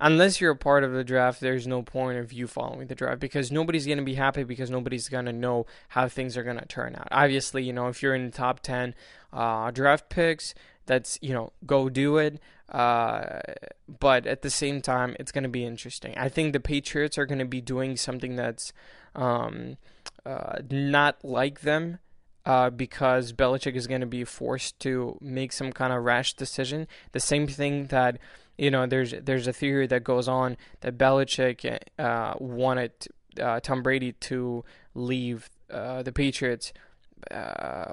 unless 0.00 0.40
you're 0.40 0.52
a 0.52 0.56
part 0.56 0.84
of 0.84 0.92
the 0.92 1.02
draft, 1.02 1.40
there's 1.40 1.66
no 1.66 1.82
point 1.82 2.18
of 2.18 2.32
you 2.32 2.46
following 2.46 2.86
the 2.86 2.94
draft 2.94 3.20
because 3.20 3.50
nobody's 3.50 3.86
going 3.86 3.98
to 3.98 4.04
be 4.04 4.14
happy 4.14 4.44
because 4.44 4.70
nobody's 4.70 5.08
going 5.08 5.24
to 5.24 5.32
know 5.32 5.66
how 5.88 6.06
things 6.08 6.36
are 6.36 6.44
going 6.44 6.58
to 6.58 6.66
turn 6.66 6.94
out. 6.94 7.08
Obviously, 7.10 7.64
you 7.64 7.72
know, 7.72 7.88
if 7.88 8.02
you're 8.02 8.14
in 8.14 8.26
the 8.26 8.32
top 8.32 8.60
10 8.60 8.94
uh, 9.32 9.70
draft 9.72 10.08
picks, 10.08 10.54
that's, 10.84 11.18
you 11.22 11.32
know, 11.32 11.52
go 11.64 11.88
do 11.88 12.18
it. 12.18 12.38
Uh, 12.68 13.40
but 13.88 14.26
at 14.26 14.42
the 14.42 14.50
same 14.50 14.80
time, 14.80 15.16
it's 15.18 15.32
going 15.32 15.44
to 15.44 15.48
be 15.48 15.64
interesting. 15.64 16.14
I 16.16 16.28
think 16.28 16.52
the 16.52 16.60
Patriots 16.60 17.16
are 17.16 17.26
going 17.26 17.38
to 17.38 17.44
be 17.44 17.60
doing 17.60 17.96
something 17.96 18.36
that's 18.36 18.72
um, 19.14 19.78
uh, 20.26 20.58
not 20.70 21.24
like 21.24 21.60
them. 21.60 21.98
Uh, 22.44 22.70
because 22.70 23.32
Belichick 23.32 23.74
is 23.74 23.88
going 23.88 24.02
to 24.02 24.06
be 24.06 24.22
forced 24.22 24.78
to 24.78 25.18
make 25.20 25.50
some 25.50 25.72
kind 25.72 25.92
of 25.92 26.04
rash 26.04 26.34
decision. 26.34 26.86
The 27.10 27.18
same 27.18 27.48
thing 27.48 27.86
that 27.86 28.18
you 28.56 28.70
know, 28.70 28.86
there's 28.86 29.14
there's 29.20 29.48
a 29.48 29.52
theory 29.52 29.88
that 29.88 30.04
goes 30.04 30.28
on 30.28 30.56
that 30.80 30.96
Belichick 30.96 31.78
uh, 31.98 32.34
wanted 32.38 32.92
uh, 33.40 33.58
Tom 33.58 33.82
Brady 33.82 34.12
to 34.12 34.64
leave 34.94 35.50
uh, 35.72 36.04
the 36.04 36.12
Patriots 36.12 36.72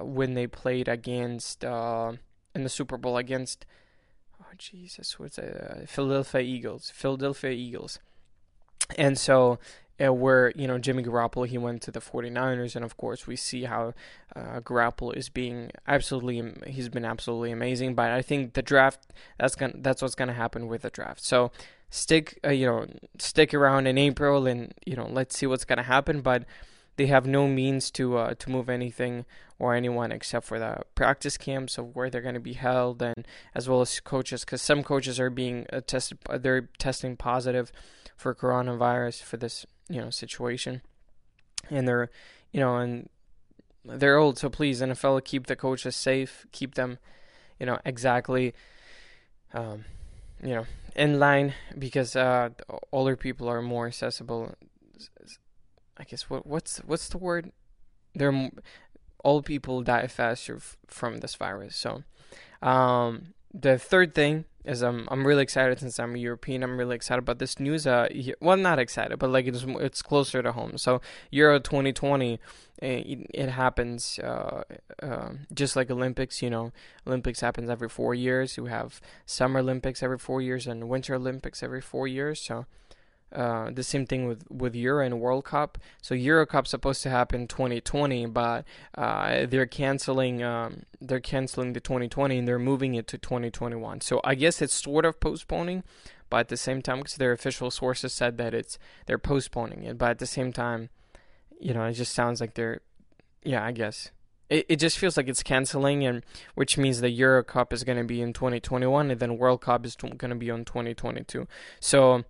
when 0.00 0.34
they 0.34 0.46
played 0.46 0.86
against 0.86 1.64
in 1.64 2.18
the 2.62 2.68
Super 2.68 2.96
Bowl 2.96 3.16
against 3.16 3.66
oh 4.40 4.54
Jesus, 4.56 5.18
what's 5.18 5.36
it? 5.36 5.88
Philadelphia 5.88 6.42
Eagles, 6.42 6.90
Philadelphia 6.90 7.50
Eagles, 7.50 7.98
and 8.96 9.18
so 9.18 9.58
where 9.98 10.52
you 10.56 10.66
know 10.66 10.78
Jimmy 10.78 11.02
Garoppolo 11.02 11.46
he 11.46 11.58
went 11.58 11.82
to 11.82 11.90
the 11.90 12.00
49ers 12.00 12.74
and 12.74 12.84
of 12.84 12.96
course 12.96 13.26
we 13.26 13.36
see 13.36 13.64
how 13.64 13.94
uh, 14.34 14.60
Garoppolo 14.60 15.16
is 15.16 15.28
being 15.28 15.70
absolutely 15.86 16.52
he's 16.66 16.88
been 16.88 17.04
absolutely 17.04 17.52
amazing 17.52 17.94
but 17.94 18.10
I 18.10 18.22
think 18.22 18.54
the 18.54 18.62
draft 18.62 19.12
that's 19.38 19.54
going 19.54 19.74
that's 19.82 20.02
what's 20.02 20.14
going 20.14 20.28
to 20.28 20.34
happen 20.34 20.66
with 20.66 20.82
the 20.82 20.90
draft. 20.90 21.22
So 21.22 21.52
stick 21.90 22.38
uh, 22.44 22.50
you 22.50 22.66
know 22.66 22.86
stick 23.18 23.54
around 23.54 23.86
in 23.86 23.96
April 23.96 24.46
and 24.46 24.74
you 24.84 24.96
know 24.96 25.06
let's 25.08 25.38
see 25.38 25.46
what's 25.46 25.64
going 25.64 25.76
to 25.76 25.84
happen 25.84 26.20
but 26.20 26.44
they 26.96 27.06
have 27.06 27.26
no 27.26 27.46
means 27.46 27.90
to 27.92 28.16
uh, 28.16 28.34
to 28.34 28.50
move 28.50 28.68
anything 28.68 29.24
or 29.58 29.74
anyone 29.74 30.10
except 30.10 30.46
for 30.46 30.58
the 30.58 30.78
practice 30.94 31.36
camps 31.36 31.78
of 31.78 31.94
where 31.94 32.10
they're 32.10 32.20
going 32.20 32.34
to 32.34 32.40
be 32.40 32.54
held 32.54 33.00
and 33.00 33.26
as 33.54 33.68
well 33.68 33.80
as 33.80 34.00
coaches 34.00 34.44
because 34.44 34.60
some 34.60 34.82
coaches 34.82 35.20
are 35.20 35.30
being 35.30 35.66
uh, 35.72 35.80
tested 35.86 36.18
they're 36.40 36.68
testing 36.78 37.16
positive 37.16 37.70
for 38.24 38.34
coronavirus 38.34 39.22
for 39.22 39.36
this 39.36 39.66
you 39.90 40.00
know 40.00 40.08
situation, 40.08 40.80
and 41.68 41.86
they're 41.86 42.08
you 42.52 42.60
know 42.60 42.76
and 42.78 43.10
they're 43.84 44.16
old. 44.16 44.38
So 44.38 44.48
please, 44.48 44.80
NFL, 44.80 45.24
keep 45.26 45.46
the 45.46 45.56
coaches 45.56 45.94
safe, 45.94 46.46
keep 46.50 46.74
them 46.74 46.96
you 47.60 47.66
know 47.66 47.78
exactly 47.84 48.54
um, 49.52 49.84
you 50.42 50.54
know 50.54 50.66
in 50.96 51.18
line 51.20 51.52
because 51.78 52.16
uh, 52.16 52.48
older 52.92 53.14
people 53.14 53.46
are 53.46 53.60
more 53.60 53.86
accessible. 53.88 54.54
I 55.98 56.04
guess 56.04 56.30
what 56.30 56.46
what's 56.46 56.78
what's 56.78 57.10
the 57.10 57.18
word? 57.18 57.52
They're 58.14 58.50
old 59.22 59.44
people 59.44 59.82
die 59.82 60.06
faster 60.06 60.56
f- 60.56 60.78
from 60.86 61.18
this 61.18 61.34
virus. 61.34 61.76
So 61.76 62.04
um, 62.62 63.34
the 63.54 63.78
third 63.78 64.14
thing 64.14 64.44
is 64.64 64.82
I'm 64.82 65.06
I'm 65.10 65.26
really 65.26 65.42
excited 65.42 65.78
since 65.78 66.00
I'm 66.00 66.16
European. 66.16 66.62
I'm 66.62 66.76
really 66.76 66.96
excited 66.96 67.20
about 67.20 67.38
this 67.38 67.60
news. 67.60 67.86
Uh, 67.86 68.08
well, 68.40 68.56
not 68.56 68.78
excited, 68.78 69.18
but 69.18 69.30
like 69.30 69.46
it's 69.46 69.64
it's 69.66 70.02
closer 70.02 70.42
to 70.42 70.52
home. 70.52 70.76
So 70.78 71.00
Euro 71.30 71.58
2020, 71.60 72.40
eh, 72.82 72.86
it, 72.86 73.30
it 73.32 73.48
happens 73.50 74.18
uh, 74.18 74.64
uh, 75.02 75.30
just 75.52 75.76
like 75.76 75.90
Olympics. 75.90 76.42
You 76.42 76.50
know, 76.50 76.72
Olympics 77.06 77.40
happens 77.40 77.70
every 77.70 77.88
four 77.88 78.14
years. 78.14 78.56
You 78.56 78.66
have 78.66 79.00
Summer 79.26 79.60
Olympics 79.60 80.02
every 80.02 80.18
four 80.18 80.42
years 80.42 80.66
and 80.66 80.88
Winter 80.88 81.14
Olympics 81.14 81.62
every 81.62 81.82
four 81.82 82.08
years. 82.08 82.40
So 82.40 82.66
uh, 83.34 83.70
the 83.70 83.82
same 83.82 84.06
thing 84.06 84.26
with, 84.26 84.44
with 84.50 84.74
Euro 84.74 85.04
and 85.04 85.20
World 85.20 85.44
Cup. 85.44 85.78
So 86.02 86.14
Euro 86.14 86.46
Cup 86.46 86.66
supposed 86.66 87.02
to 87.02 87.10
happen 87.10 87.46
2020, 87.46 88.26
but 88.26 88.64
uh, 88.96 89.46
they're 89.46 89.66
canceling 89.66 90.42
um, 90.42 90.82
they're 91.00 91.20
canceling 91.20 91.72
the 91.72 91.80
2020 91.80 92.38
and 92.38 92.48
they're 92.48 92.58
moving 92.58 92.94
it 92.94 93.06
to 93.08 93.18
2021. 93.18 94.00
So 94.00 94.20
I 94.24 94.34
guess 94.34 94.62
it's 94.62 94.74
sort 94.74 95.04
of 95.04 95.20
postponing, 95.20 95.82
but 96.30 96.38
at 96.38 96.48
the 96.48 96.56
same 96.56 96.82
time, 96.82 96.98
because 96.98 97.16
their 97.16 97.32
official 97.32 97.70
sources 97.70 98.12
said 98.12 98.38
that 98.38 98.54
it's 98.54 98.78
they're 99.06 99.18
postponing 99.18 99.84
it, 99.84 99.98
but 99.98 100.10
at 100.10 100.18
the 100.18 100.26
same 100.26 100.52
time, 100.52 100.90
you 101.60 101.74
know, 101.74 101.84
it 101.84 101.92
just 101.92 102.14
sounds 102.14 102.40
like 102.40 102.54
they're 102.54 102.80
yeah, 103.44 103.64
I 103.64 103.72
guess. 103.72 104.10
It, 104.50 104.66
it 104.68 104.76
just 104.76 104.98
feels 104.98 105.16
like 105.16 105.28
it's 105.28 105.42
canceling, 105.42 106.04
and 106.04 106.24
which 106.54 106.76
means 106.76 107.00
the 107.00 107.10
Euro 107.10 107.42
Cup 107.42 107.72
is 107.72 107.84
going 107.84 107.98
to 107.98 108.04
be 108.04 108.20
in 108.20 108.32
2021, 108.32 109.10
and 109.10 109.20
then 109.20 109.38
World 109.38 109.60
Cup 109.60 109.84
is 109.86 109.96
going 109.96 110.18
to 110.18 110.34
be 110.34 110.50
on 110.50 110.64
2022. 110.64 111.46
So 111.80 112.24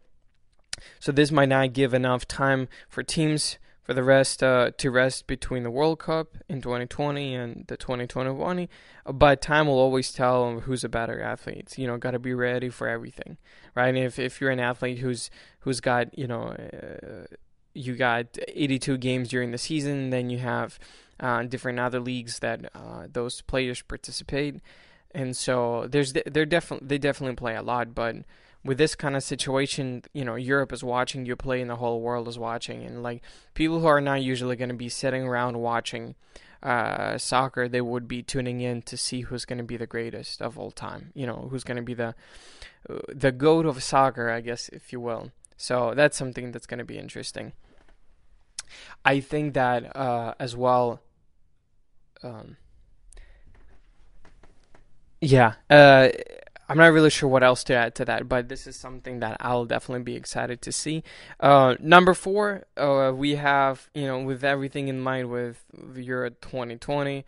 so 1.01 1.13
this 1.13 1.31
might 1.31 1.49
not 1.49 1.73
give 1.73 1.95
enough 1.95 2.27
time 2.27 2.69
for 2.89 3.03
teams 3.03 3.59
for 3.83 3.93
the 3.93 4.03
rest 4.03 4.43
uh, 4.43 4.71
to 4.79 4.91
rest 4.91 5.27
between 5.27 5.63
the 5.63 5.71
World 5.71 5.99
Cup 5.99 6.39
in 6.49 6.63
2020 6.63 7.35
and 7.35 7.65
the 7.67 7.77
2021. 7.77 8.67
But 9.13 9.43
time 9.43 9.67
will 9.67 9.79
always 9.79 10.11
tell 10.11 10.61
who's 10.61 10.85
a 10.85 10.89
better 10.89 11.21
athlete. 11.21 11.77
You 11.77 11.87
know, 11.87 11.99
got 11.99 12.13
to 12.13 12.19
be 12.19 12.33
ready 12.33 12.71
for 12.71 12.89
everything, 12.89 13.37
right? 13.75 13.89
And 13.89 13.99
if 13.99 14.19
if 14.19 14.41
you're 14.41 14.51
an 14.51 14.61
athlete 14.61 14.99
who's 14.99 15.31
who's 15.61 15.81
got 15.81 16.17
you 16.19 16.27
know. 16.27 16.49
Uh, 16.49 17.27
you 17.77 17.97
got 17.97 18.27
82 18.47 18.99
games 18.99 19.31
during 19.31 19.51
the 19.51 19.59
season, 19.59 20.11
then 20.11 20.31
you 20.31 20.39
have 20.39 20.79
uh, 21.19 21.43
different 21.43 21.81
other 21.81 21.99
leagues 21.99 22.39
that 22.39 22.71
uh, 22.73 23.09
those 23.13 23.41
players 23.41 23.83
participate 23.83 24.61
and 25.15 25.37
so 25.37 25.87
there's 25.89 26.13
they're 26.13 26.45
definitely 26.45 26.89
they 26.89 26.99
definitely 26.99 27.37
play 27.37 27.55
a 27.55 27.63
lot, 27.63 27.95
but 27.95 28.17
with 28.65 28.79
this 28.79 28.95
kind 28.95 29.15
of 29.15 29.23
situation, 29.23 30.03
you 30.13 30.25
know, 30.25 30.37
Europe 30.37 30.73
is 30.73 30.83
watching 30.83 31.27
you 31.27 31.37
play 31.37 31.61
and 31.61 31.71
the 31.71 31.77
whole 31.77 32.01
world 32.01 32.27
is 32.29 32.39
watching. 32.39 32.83
And 32.83 33.03
like 33.03 33.23
people 33.53 33.81
who 33.81 33.87
are 33.87 34.01
not 34.01 34.23
usually 34.23 34.57
going 34.57 34.71
to 34.71 34.75
be 34.75 34.89
sitting 34.89 35.25
around 35.25 35.59
watching 35.59 36.15
uh, 36.63 37.19
soccer, 37.19 37.69
they 37.69 37.83
would 37.83 38.09
be 38.09 38.23
tuning 38.23 38.61
in 38.61 38.81
to 38.83 38.97
see 38.97 39.23
who's 39.23 39.45
going 39.45 39.59
to 39.59 39.65
be 39.65 39.77
the 39.77 39.87
greatest 39.87 40.41
of 40.41 40.59
all 40.59 40.71
time. 40.71 41.13
You 41.15 41.27
know, 41.27 41.49
who's 41.51 41.65
going 41.65 41.77
to 41.77 41.83
be 41.83 41.95
the 41.95 42.15
uh, 42.89 42.99
the 43.09 43.33
goat 43.33 43.67
of 43.67 43.83
soccer, 43.83 44.31
I 44.31 44.41
guess, 44.41 44.69
if 44.71 44.93
you 44.93 45.01
will. 45.01 45.31
So 45.57 45.93
that's 45.95 46.17
something 46.17 46.53
that's 46.53 46.67
going 46.67 46.79
to 46.79 46.85
be 46.85 46.99
interesting. 46.99 47.53
I 49.05 49.21
think 49.21 49.55
that 49.55 49.95
uh, 49.95 50.35
as 50.39 50.57
well. 50.57 51.01
Um, 52.23 52.57
yeah, 55.21 55.55
uh, 55.69 56.09
I'm 56.69 56.79
not 56.79 56.93
really 56.93 57.11
sure 57.11 57.29
what 57.29 57.43
else 57.43 57.63
to 57.65 57.75
add 57.75 57.95
to 57.97 58.05
that, 58.07 58.29
but 58.29 58.49
this 58.49 58.67
is 58.67 58.77
something 58.77 59.21
that 59.21 59.37
I'll 59.41 59.67
definitely 59.67 60.05
be 60.05 60.17
excited 60.17 60.63
to 60.63 60.73
see. 60.73 61.03
Uh, 61.39 61.77
number 61.79 62.15
four, 62.15 62.65
uh, 62.77 63.13
we 63.15 63.35
have, 63.35 63.91
you 63.95 64.07
know, 64.07 64.21
with 64.21 64.43
everything 64.43 64.89
in 64.89 65.01
mind 65.01 65.31
with 65.31 65.65
the 65.73 66.03
Euro 66.05 66.31
2020 66.31 67.25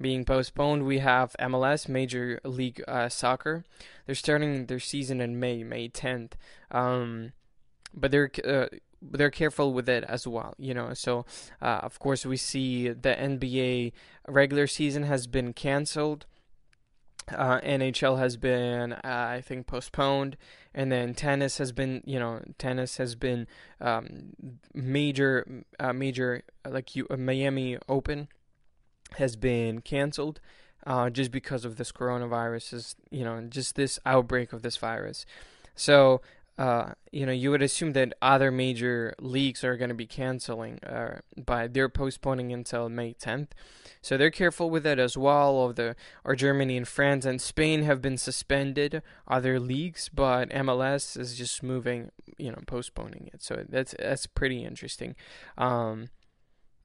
being 0.00 0.24
postponed, 0.24 0.84
we 0.84 0.98
have 0.98 1.34
MLS, 1.40 1.88
Major 1.88 2.40
League 2.44 2.82
uh, 2.86 3.08
Soccer. 3.08 3.64
They're 4.06 4.14
starting 4.14 4.66
their 4.66 4.78
season 4.78 5.20
in 5.20 5.40
May, 5.40 5.64
May 5.64 5.88
10th. 5.88 6.32
Um, 6.70 7.32
but 7.94 8.10
they're 8.10 8.30
uh, 8.44 8.66
they're 9.00 9.30
careful 9.30 9.72
with 9.72 9.88
it 9.88 10.04
as 10.04 10.26
well, 10.26 10.54
you 10.58 10.74
know. 10.74 10.92
So, 10.94 11.24
uh, 11.62 11.80
of 11.82 11.98
course, 11.98 12.26
we 12.26 12.36
see 12.36 12.88
the 12.88 13.14
NBA 13.14 13.92
regular 14.26 14.66
season 14.66 15.04
has 15.04 15.26
been 15.26 15.52
canceled. 15.52 16.26
Uh, 17.32 17.60
NHL 17.60 18.18
has 18.18 18.36
been, 18.36 18.92
uh, 18.92 18.98
I 19.04 19.40
think, 19.40 19.66
postponed, 19.66 20.36
and 20.74 20.90
then 20.90 21.14
tennis 21.14 21.58
has 21.58 21.72
been, 21.72 22.02
you 22.06 22.18
know, 22.18 22.40
tennis 22.58 22.96
has 22.96 23.14
been 23.14 23.46
um, 23.80 24.34
major, 24.74 25.64
uh, 25.78 25.92
major 25.92 26.42
like 26.68 26.96
you, 26.96 27.06
Miami 27.16 27.78
Open 27.88 28.28
has 29.16 29.36
been 29.36 29.80
canceled, 29.80 30.40
uh, 30.86 31.10
just 31.10 31.30
because 31.30 31.64
of 31.64 31.76
this 31.76 31.92
coronavirus, 31.92 32.72
is 32.72 32.96
you 33.10 33.24
know, 33.24 33.40
just 33.42 33.74
this 33.74 33.98
outbreak 34.06 34.52
of 34.52 34.62
this 34.62 34.76
virus. 34.76 35.26
So 35.74 36.20
uh, 36.58 36.92
you 37.12 37.24
know, 37.24 37.32
you 37.32 37.52
would 37.52 37.62
assume 37.62 37.92
that 37.92 38.12
other 38.20 38.50
major 38.50 39.14
leagues 39.20 39.62
are 39.62 39.76
going 39.76 39.90
to 39.90 39.94
be 39.94 40.06
canceling, 40.06 40.82
uh, 40.82 41.20
but 41.36 41.72
they're 41.72 41.88
postponing 41.88 42.52
until 42.52 42.88
May 42.88 43.14
10th. 43.14 43.50
So 44.02 44.16
they're 44.16 44.32
careful 44.32 44.68
with 44.68 44.84
it 44.84 44.98
as 44.98 45.16
well. 45.16 45.62
Of 45.62 45.76
the, 45.76 45.94
or 46.24 46.34
Germany 46.34 46.76
and 46.76 46.86
France 46.86 47.24
and 47.24 47.40
Spain 47.40 47.82
have 47.84 48.02
been 48.02 48.18
suspended 48.18 49.02
other 49.28 49.60
leagues, 49.60 50.08
but 50.12 50.50
MLS 50.50 51.18
is 51.18 51.36
just 51.36 51.62
moving, 51.62 52.10
you 52.38 52.50
know, 52.50 52.58
postponing 52.66 53.30
it. 53.32 53.40
So 53.42 53.64
that's 53.68 53.94
that's 53.98 54.26
pretty 54.26 54.64
interesting. 54.64 55.14
Um, 55.56 56.08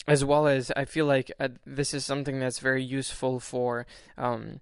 as 0.08 0.24
well 0.24 0.48
as 0.48 0.72
I 0.76 0.86
feel 0.86 1.06
like 1.06 1.32
uh, 1.40 1.50
this 1.66 1.94
is 1.94 2.06
something 2.06 2.40
that's 2.40 2.60
very 2.60 2.84
useful 2.84 3.40
for. 3.40 3.88
Um, 4.18 4.62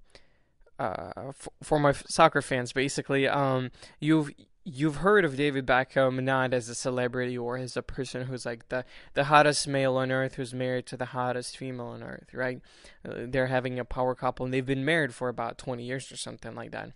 uh, 0.80 1.32
for, 1.34 1.52
for 1.62 1.80
my 1.80 1.92
soccer 1.92 2.42
fans, 2.42 2.74
basically, 2.74 3.28
um, 3.28 3.70
you've 4.00 4.32
you've 4.64 4.98
heard 4.98 5.26
of 5.26 5.36
David 5.36 5.66
Beckham 5.66 6.22
not 6.24 6.54
as 6.54 6.70
a 6.70 6.76
celebrity 6.76 7.38
or 7.38 7.58
as 7.58 7.76
a 7.76 7.82
person 7.82 8.26
who's 8.28 8.46
like 8.46 8.70
the 8.70 8.86
the 9.14 9.26
hottest 9.26 9.68
male 9.68 9.98
on 9.98 10.12
earth 10.12 10.36
who's 10.36 10.54
married 10.54 10.86
to 10.88 10.98
the 10.98 11.08
hottest 11.08 11.58
female 11.58 11.88
on 11.88 12.04
earth, 12.04 12.34
right? 12.34 12.62
Uh, 13.08 13.26
they're 13.28 13.48
having 13.48 13.80
a 13.80 13.86
power 13.86 14.14
couple 14.14 14.46
and 14.46 14.54
they've 14.54 14.66
been 14.66 14.86
married 14.86 15.14
for 15.14 15.30
about 15.30 15.58
20 15.58 15.84
years 15.84 16.12
or 16.12 16.18
something 16.18 16.56
like 16.56 16.72
that. 16.72 16.92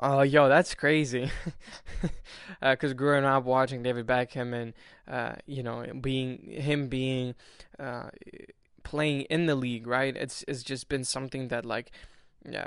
Oh, 0.00 0.20
uh, 0.20 0.22
yo, 0.22 0.48
that's 0.48 0.74
crazy. 0.74 1.30
Because 2.60 2.90
uh, 2.92 2.94
growing 2.94 3.24
up 3.24 3.44
watching 3.44 3.82
David 3.82 4.06
Beckham 4.06 4.52
and, 4.54 4.72
uh, 5.06 5.36
you 5.46 5.62
know, 5.62 5.84
being 6.00 6.38
him 6.50 6.88
being 6.88 7.34
uh, 7.78 8.08
playing 8.82 9.22
in 9.22 9.46
the 9.46 9.54
league, 9.54 9.86
right? 9.86 10.16
It's 10.16 10.44
it's 10.48 10.62
just 10.62 10.88
been 10.88 11.04
something 11.04 11.48
that 11.48 11.64
like 11.64 11.92
uh, 12.46 12.64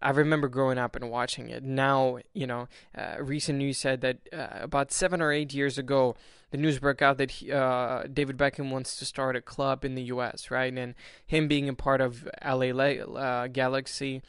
I 0.00 0.10
remember 0.10 0.48
growing 0.48 0.78
up 0.78 0.94
and 0.96 1.10
watching 1.10 1.48
it. 1.48 1.62
Now, 1.62 2.18
you 2.32 2.46
know, 2.46 2.68
uh, 2.96 3.16
recent 3.20 3.58
news 3.58 3.78
said 3.78 4.00
that 4.02 4.18
uh, 4.32 4.48
about 4.62 4.92
seven 4.92 5.20
or 5.20 5.32
eight 5.32 5.52
years 5.52 5.78
ago, 5.78 6.16
the 6.50 6.58
news 6.58 6.78
broke 6.78 7.02
out 7.02 7.18
that 7.18 7.32
he, 7.32 7.50
uh, 7.50 8.04
David 8.12 8.36
Beckham 8.36 8.70
wants 8.70 8.96
to 8.98 9.04
start 9.04 9.34
a 9.34 9.40
club 9.40 9.84
in 9.84 9.94
the 9.94 10.02
U.S., 10.04 10.50
right? 10.50 10.72
And 10.72 10.94
him 11.26 11.48
being 11.48 11.68
a 11.68 11.74
part 11.74 12.00
of 12.00 12.28
LA 12.44 12.68
uh, 12.68 13.48
Galaxy 13.48 14.22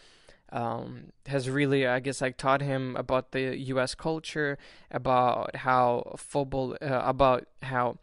um, 0.52 1.12
has 1.28 1.50
really, 1.50 1.86
I 1.86 2.00
guess, 2.00 2.22
like 2.22 2.38
taught 2.38 2.62
him 2.62 2.96
about 2.96 3.32
the 3.34 3.56
U.S. 3.58 3.94
culture, 3.94 4.58
about 4.90 5.58
how 5.58 6.16
football, 6.18 6.76
uh, 6.82 7.02
about 7.04 7.46
how 7.62 7.98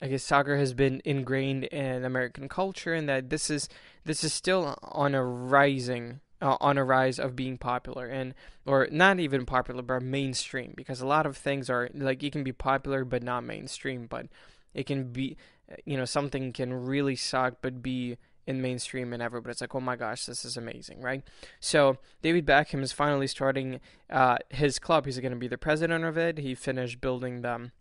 I 0.00 0.08
guess 0.08 0.22
soccer 0.22 0.56
has 0.56 0.74
been 0.74 1.00
ingrained 1.04 1.64
in 1.64 2.04
American 2.04 2.48
culture, 2.48 2.92
and 2.92 3.08
that 3.08 3.30
this 3.30 3.50
is 3.50 3.68
this 4.04 4.22
is 4.22 4.32
still 4.32 4.78
on 4.82 5.14
a 5.14 5.24
rising 5.24 6.20
uh, 6.40 6.56
on 6.60 6.78
a 6.78 6.84
rise 6.84 7.18
of 7.18 7.34
being 7.34 7.56
popular 7.56 8.06
and 8.06 8.34
or 8.66 8.88
not 8.90 9.18
even 9.18 9.46
popular 9.46 9.82
but 9.82 10.02
mainstream 10.02 10.74
because 10.76 11.00
a 11.00 11.06
lot 11.06 11.26
of 11.26 11.36
things 11.36 11.70
are 11.70 11.88
like 11.94 12.22
you 12.22 12.30
can 12.30 12.44
be 12.44 12.52
popular 12.52 13.04
but 13.04 13.22
not 13.22 13.42
mainstream 13.42 14.06
but 14.06 14.26
it 14.74 14.86
can 14.86 15.12
be 15.12 15.36
you 15.84 15.96
know 15.96 16.04
something 16.04 16.52
can 16.52 16.72
really 16.72 17.16
suck 17.16 17.54
but 17.62 17.82
be 17.82 18.16
in 18.46 18.60
mainstream 18.60 19.12
and 19.12 19.22
everybody's 19.22 19.60
like 19.60 19.74
oh 19.74 19.80
my 19.80 19.96
gosh 19.96 20.26
this 20.26 20.44
is 20.44 20.56
amazing 20.56 21.00
right? 21.00 21.22
So 21.58 21.96
david 22.22 22.46
beckham 22.46 22.82
is 22.82 22.92
finally 22.92 23.26
starting 23.26 23.80
uh, 24.10 24.36
his 24.50 24.78
club. 24.78 25.06
He's 25.06 25.18
going 25.18 25.32
to 25.32 25.38
be 25.38 25.48
the 25.48 25.58
president 25.58 26.04
of 26.04 26.18
it. 26.18 26.38
He 26.38 26.54
finished 26.54 27.00
building 27.00 27.40
them 27.40 27.72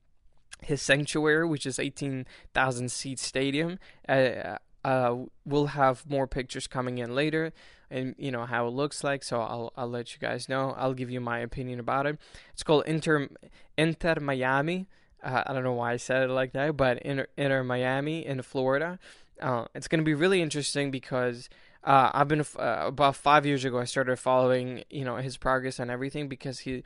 his 0.62 0.82
sanctuary, 0.82 1.48
which 1.48 1.66
is 1.66 1.80
18,000 1.80 2.92
seat 2.92 3.20
stadium. 3.20 3.80
Uh, 4.08 4.58
uh, 4.86 5.16
we'll 5.46 5.68
have 5.68 6.08
more 6.08 6.28
pictures 6.28 6.68
coming 6.68 7.00
in 7.00 7.16
later, 7.16 7.52
and 7.90 8.14
you 8.20 8.32
know 8.32 8.46
how 8.46 8.68
it 8.68 8.70
looks 8.70 9.04
like. 9.04 9.24
So 9.24 9.42
I'll 9.42 9.74
I'll 9.76 9.90
let 9.90 10.14
you 10.14 10.20
guys 10.20 10.48
know. 10.48 10.76
I'll 10.78 10.94
give 10.94 11.10
you 11.10 11.20
my 11.20 11.40
opinion 11.40 11.80
about 11.80 12.06
it. 12.06 12.20
It's 12.54 12.62
called 12.62 12.84
Inter 12.86 13.30
Inter 13.78 14.20
Miami. 14.22 14.86
Uh, 15.24 15.42
I 15.48 15.54
don't 15.54 15.64
know 15.64 15.74
why 15.74 15.94
I 15.94 15.98
said 15.98 16.30
it 16.30 16.34
like 16.34 16.54
that, 16.54 16.78
but 16.78 17.00
Inter, 17.00 17.26
Inter 17.36 17.64
Miami 17.64 18.24
in 18.24 18.44
Florida. 18.44 19.00
Uh, 19.42 19.66
it's 19.74 19.88
going 19.88 20.00
to 20.00 20.06
be 20.06 20.14
really 20.14 20.40
interesting 20.40 20.92
because 20.92 21.50
uh, 21.84 22.12
I've 22.14 22.28
been 22.28 22.42
uh, 22.42 22.84
about 22.86 23.16
five 23.16 23.44
years 23.44 23.66
ago. 23.66 23.80
I 23.80 23.86
started 23.86 24.18
following 24.18 24.84
you 24.92 25.04
know 25.04 25.16
his 25.16 25.36
progress 25.36 25.80
and 25.80 25.90
everything 25.90 26.28
because 26.28 26.60
he 26.60 26.84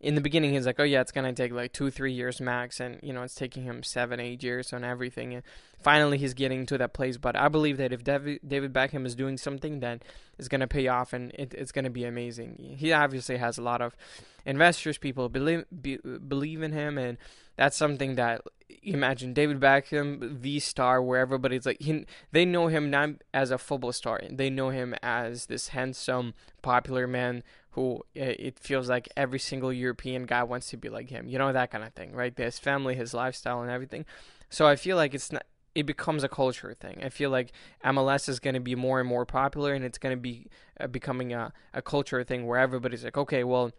in 0.00 0.14
the 0.14 0.20
beginning 0.20 0.52
he's 0.52 0.66
like, 0.66 0.78
oh 0.78 0.84
yeah, 0.84 1.00
it's 1.00 1.12
gonna 1.12 1.32
take 1.32 1.52
like 1.52 1.72
two, 1.72 1.90
three 1.90 2.12
years 2.12 2.40
max, 2.40 2.80
and 2.80 3.00
you 3.02 3.12
know 3.12 3.22
it's 3.22 3.34
taking 3.34 3.64
him 3.64 3.82
seven, 3.82 4.20
eight 4.20 4.42
years 4.42 4.72
on 4.72 4.84
everything. 4.84 5.34
And 5.34 5.42
finally, 5.82 6.18
he's 6.18 6.34
getting 6.34 6.66
to 6.66 6.78
that 6.78 6.92
place. 6.92 7.16
But 7.16 7.36
I 7.36 7.48
believe 7.48 7.78
that 7.78 7.92
if 7.92 8.04
David, 8.04 8.40
David 8.46 8.72
Beckham 8.72 9.06
is 9.06 9.14
doing 9.14 9.36
something 9.38 9.80
then 9.80 10.00
it's 10.38 10.48
gonna 10.48 10.68
pay 10.68 10.86
off, 10.88 11.12
and 11.12 11.32
it, 11.32 11.54
it's 11.54 11.72
gonna 11.72 11.90
be 11.90 12.04
amazing. 12.04 12.76
He 12.78 12.92
obviously 12.92 13.38
has 13.38 13.58
a 13.58 13.62
lot 13.62 13.80
of 13.80 13.96
investors, 14.44 14.98
people 14.98 15.28
believe 15.28 15.64
be, 15.82 15.96
believe 15.96 16.62
in 16.62 16.72
him, 16.72 16.98
and 16.98 17.16
that's 17.56 17.76
something 17.76 18.14
that 18.16 18.42
imagine 18.82 19.32
David 19.32 19.60
Beckham, 19.60 20.42
the 20.42 20.60
star, 20.60 21.02
where 21.02 21.20
everybody's 21.20 21.66
like, 21.66 21.80
he, 21.80 22.06
they 22.32 22.44
know 22.44 22.68
him 22.68 22.90
not 22.90 23.10
as 23.34 23.50
a 23.50 23.58
football 23.58 23.92
star, 23.92 24.20
they 24.30 24.50
know 24.50 24.70
him 24.70 24.94
as 25.02 25.46
this 25.46 25.68
handsome, 25.68 26.34
popular 26.62 27.06
man 27.06 27.42
who 27.76 28.02
it 28.14 28.58
feels 28.58 28.88
like 28.88 29.06
every 29.18 29.38
single 29.38 29.70
European 29.70 30.24
guy 30.24 30.42
wants 30.42 30.70
to 30.70 30.78
be 30.78 30.88
like 30.88 31.10
him. 31.10 31.28
You 31.28 31.38
know 31.38 31.52
that 31.52 31.70
kind 31.70 31.84
of 31.84 31.92
thing, 31.92 32.12
right? 32.12 32.36
His 32.36 32.58
family, 32.58 32.94
his 32.94 33.12
lifestyle, 33.12 33.60
and 33.60 33.70
everything. 33.70 34.06
So 34.48 34.66
I 34.66 34.76
feel 34.76 34.96
like 34.96 35.14
it's 35.14 35.30
not. 35.30 35.44
It 35.74 35.84
becomes 35.84 36.24
a 36.24 36.28
culture 36.28 36.72
thing. 36.72 37.02
I 37.04 37.10
feel 37.10 37.28
like 37.28 37.52
MLS 37.84 38.30
is 38.30 38.40
going 38.40 38.54
to 38.54 38.60
be 38.60 38.74
more 38.74 38.98
and 38.98 39.06
more 39.06 39.26
popular, 39.26 39.74
and 39.74 39.84
it's 39.84 39.98
going 39.98 40.16
to 40.16 40.20
be 40.20 40.46
uh, 40.80 40.86
becoming 40.86 41.34
a, 41.34 41.52
a 41.74 41.82
culture 41.82 42.24
thing 42.24 42.46
where 42.46 42.58
everybody's 42.58 43.04
like, 43.04 43.18
okay, 43.18 43.44
well, 43.44 43.72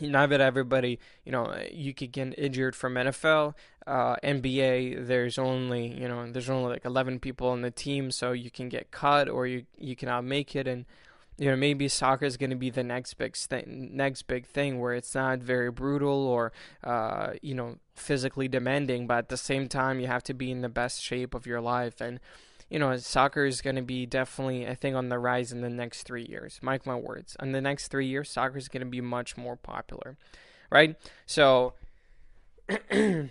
now 0.00 0.26
that 0.26 0.40
everybody, 0.40 0.98
you 1.24 1.32
know, 1.32 1.54
you 1.70 1.94
could 1.94 2.12
get 2.12 2.38
injured 2.38 2.74
from 2.76 2.94
NFL, 2.94 3.54
uh, 3.86 4.16
NBA, 4.22 5.06
there's 5.06 5.38
only, 5.38 5.88
you 5.88 6.08
know, 6.08 6.30
there's 6.30 6.50
only 6.50 6.70
like 6.70 6.84
11 6.84 7.20
people 7.20 7.48
on 7.48 7.62
the 7.62 7.70
team, 7.70 8.10
so 8.10 8.32
you 8.32 8.50
can 8.50 8.68
get 8.68 8.90
cut 8.90 9.28
or 9.28 9.46
you 9.46 9.64
you 9.78 9.96
cannot 9.96 10.24
make 10.24 10.54
it, 10.54 10.66
and 10.66 10.84
you 11.38 11.50
know 11.50 11.56
maybe 11.56 11.88
soccer 11.88 12.26
is 12.26 12.36
going 12.36 12.50
to 12.50 12.56
be 12.56 12.68
the 12.68 12.84
next 12.84 13.14
big 13.14 13.34
thing 13.34 13.90
next 13.94 14.22
big 14.24 14.46
thing 14.46 14.78
where 14.78 14.92
it's 14.92 15.14
not 15.14 15.38
very 15.38 15.70
brutal 15.70 16.26
or 16.26 16.52
uh, 16.84 17.32
you 17.40 17.54
know 17.54 17.78
physically 17.94 18.46
demanding 18.46 19.06
but 19.06 19.18
at 19.18 19.28
the 19.30 19.38
same 19.38 19.66
time 19.66 19.98
you 19.98 20.06
have 20.06 20.22
to 20.22 20.34
be 20.34 20.50
in 20.50 20.60
the 20.60 20.68
best 20.68 21.02
shape 21.02 21.34
of 21.34 21.46
your 21.46 21.60
life. 21.60 22.00
And 22.00 22.20
you 22.70 22.78
know 22.78 22.96
soccer 22.96 23.44
is 23.44 23.60
going 23.60 23.76
to 23.76 23.82
be 23.82 24.06
definitely 24.06 24.66
i 24.66 24.74
think 24.74 24.96
on 24.96 25.08
the 25.08 25.18
rise 25.18 25.52
in 25.52 25.60
the 25.60 25.68
next 25.68 26.04
three 26.04 26.24
years 26.24 26.58
mark 26.62 26.86
my 26.86 26.94
words 26.94 27.36
in 27.42 27.52
the 27.52 27.60
next 27.60 27.88
three 27.88 28.06
years 28.06 28.30
soccer 28.30 28.56
is 28.56 28.68
going 28.68 28.84
to 28.84 28.88
be 28.88 29.00
much 29.00 29.36
more 29.36 29.56
popular 29.56 30.16
right 30.70 30.96
so 31.26 31.74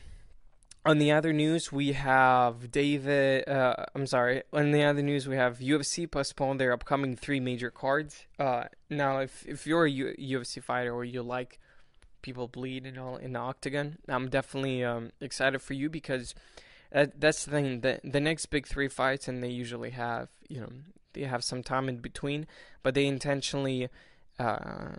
on 0.86 0.98
the 0.98 1.12
other 1.12 1.34
news, 1.34 1.72
we 1.72 1.92
have 1.94 2.72
David. 2.72 3.48
Uh, 3.48 3.86
I'm 3.94 4.08
sorry. 4.08 4.44
On 4.54 4.72
the 4.72 4.84
other 4.84 5.02
news, 5.02 5.28
we 5.28 5.36
have 5.36 5.60
UFC 5.60 6.10
postponed 6.10 6.60
their 6.60 6.72
upcoming 6.72 7.16
three 7.16 7.40
major 7.40 7.70
cards. 7.70 8.26
Uh, 8.38 8.66
now, 8.90 9.20
if 9.20 9.46
if 9.48 9.68
you're 9.68 9.86
a 9.86 9.92
U- 9.92 10.16
UFC 10.20 10.64
fighter 10.64 10.94
or 10.94 11.04
you 11.04 11.22
like 11.22 11.60
people 12.22 12.48
bleed 12.48 12.86
and 12.86 12.98
all 12.98 13.18
in 13.18 13.34
the 13.34 13.40
octagon, 13.40 13.98
I'm 14.08 14.30
definitely 14.30 14.84
um, 14.84 15.12
excited 15.22 15.62
for 15.62 15.74
you 15.74 15.90
because 15.90 16.34
that, 16.92 17.20
that's 17.20 17.46
the 17.46 17.52
thing. 17.52 17.82
The 17.82 18.00
the 18.04 18.20
next 18.20 18.48
big 18.48 18.68
three 18.68 18.88
fights, 18.88 19.28
and 19.28 19.44
they 19.44 19.50
usually 19.50 19.92
have 19.92 20.30
you 20.48 20.62
know 20.62 20.70
they 21.14 21.24
have 21.24 21.44
some 21.44 21.64
time 21.64 21.90
in 21.90 21.98
between, 21.98 22.48
but 22.84 22.94
they 22.94 23.06
intentionally. 23.06 23.90
Uh, 24.38 24.92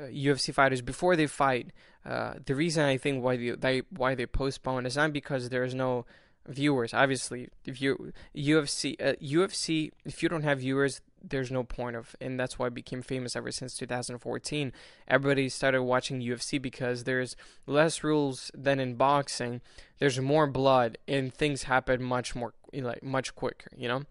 UFC 0.00 0.52
fighters 0.52 0.82
before 0.82 1.16
they 1.16 1.26
fight. 1.26 1.70
Uh, 2.04 2.34
the 2.44 2.54
reason 2.54 2.84
I 2.84 2.96
think 2.96 3.22
why 3.22 3.36
they, 3.36 3.50
they 3.50 3.82
why 3.90 4.14
they 4.14 4.26
postpone 4.26 4.86
is 4.86 4.96
not 4.96 5.12
because 5.12 5.48
there's 5.48 5.74
no 5.74 6.04
viewers. 6.46 6.92
Obviously, 6.92 7.48
if 7.64 7.80
you 7.80 8.12
UFC 8.34 8.96
uh, 9.00 9.14
UFC 9.22 9.90
if 10.04 10.22
you 10.22 10.28
don't 10.28 10.42
have 10.42 10.60
viewers, 10.60 11.00
there's 11.28 11.50
no 11.50 11.64
point 11.64 11.96
of, 11.96 12.14
and 12.20 12.38
that's 12.38 12.58
why 12.58 12.66
it 12.66 12.74
became 12.74 13.02
famous 13.02 13.36
ever 13.36 13.50
since 13.50 13.76
2014. 13.76 14.72
Everybody 15.08 15.48
started 15.48 15.82
watching 15.82 16.20
UFC 16.20 16.60
because 16.60 17.04
there's 17.04 17.36
less 17.66 18.04
rules 18.04 18.50
than 18.54 18.80
in 18.80 18.94
boxing. 18.94 19.60
There's 19.98 20.20
more 20.20 20.46
blood, 20.46 20.98
and 21.08 21.32
things 21.32 21.64
happen 21.64 22.02
much 22.02 22.34
more 22.34 22.54
like 22.72 23.02
much 23.02 23.34
quicker. 23.34 23.70
You 23.76 23.88
know. 23.88 24.02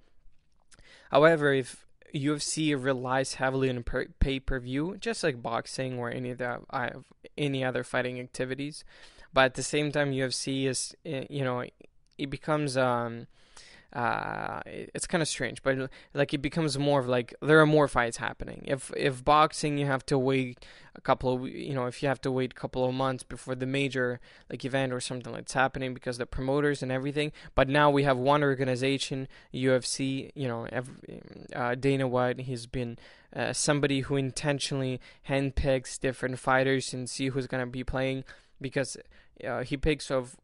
However, 1.12 1.53
if 1.53 1.86
UFC 2.13 2.82
relies 2.82 3.36
heavily 3.36 3.70
on 3.70 3.84
pay 4.20 4.39
per 4.39 4.60
view, 4.60 4.98
just 5.00 5.24
like 5.24 5.41
boxing 5.41 5.98
or 5.98 6.12
any 6.12 6.32
of 6.32 6.38
the 6.38 6.60
any 7.38 7.63
other 7.63 7.84
fighting 7.84 8.20
activities. 8.20 8.84
But 9.34 9.46
at 9.46 9.53
the 9.55 9.63
same 9.63 9.91
time, 9.91 10.12
UFC 10.12 10.65
is 10.65 10.96
eh, 11.05 11.25
you 11.29 11.43
know 11.43 11.65
it 12.17 12.29
becomes 12.29 12.77
um, 12.77 13.27
uh, 13.93 14.59
it's 14.65 15.05
kind 15.05 15.21
of 15.21 15.27
strange, 15.27 15.62
but 15.62 15.89
like 16.13 16.33
it 16.33 16.41
becomes 16.41 16.77
more 16.79 17.00
of 17.00 17.07
like 17.07 17.33
there 17.41 17.59
are 17.59 17.65
more 17.65 17.88
fights 17.88 18.17
happening. 18.17 18.63
If 18.65 18.91
if 18.97 19.23
boxing, 19.23 19.77
you 19.77 19.85
have 19.85 20.03
to 20.07 20.17
wait 20.17 20.65
a 20.95 21.01
couple 21.01 21.33
of 21.33 21.47
you 21.47 21.75
know 21.75 21.85
if 21.85 22.01
you 22.01 22.09
have 22.09 22.21
to 22.21 22.31
wait 22.31 22.53
a 22.53 22.55
couple 22.55 22.85
of 22.85 22.93
months 22.95 23.23
before 23.23 23.53
the 23.53 23.67
major 23.67 24.19
like 24.50 24.65
event 24.65 24.93
or 24.93 25.00
something 25.00 25.31
that's 25.33 25.53
happening 25.53 25.93
because 25.93 26.17
the 26.17 26.25
promoters 26.25 26.81
and 26.81 26.91
everything. 26.91 27.31
But 27.53 27.69
now 27.69 27.91
we 27.91 28.01
have 28.03 28.17
one 28.17 28.41
organization, 28.41 29.27
UFC. 29.53 30.31
You 30.33 30.47
know, 30.47 30.67
every, 30.71 31.21
uh, 31.55 31.75
Dana 31.75 32.07
White. 32.07 32.41
He's 32.41 32.65
been 32.65 32.97
uh, 33.35 33.53
somebody 33.53 34.01
who 34.01 34.15
intentionally 34.15 35.00
handpicks 35.29 36.00
different 36.00 36.39
fighters 36.39 36.93
and 36.95 37.07
see 37.07 37.27
who's 37.27 37.45
gonna 37.45 37.67
be 37.67 37.83
playing 37.83 38.23
because 38.59 38.97
uh, 39.47 39.62
he 39.63 39.77
picks 39.77 40.09
of 40.09 40.35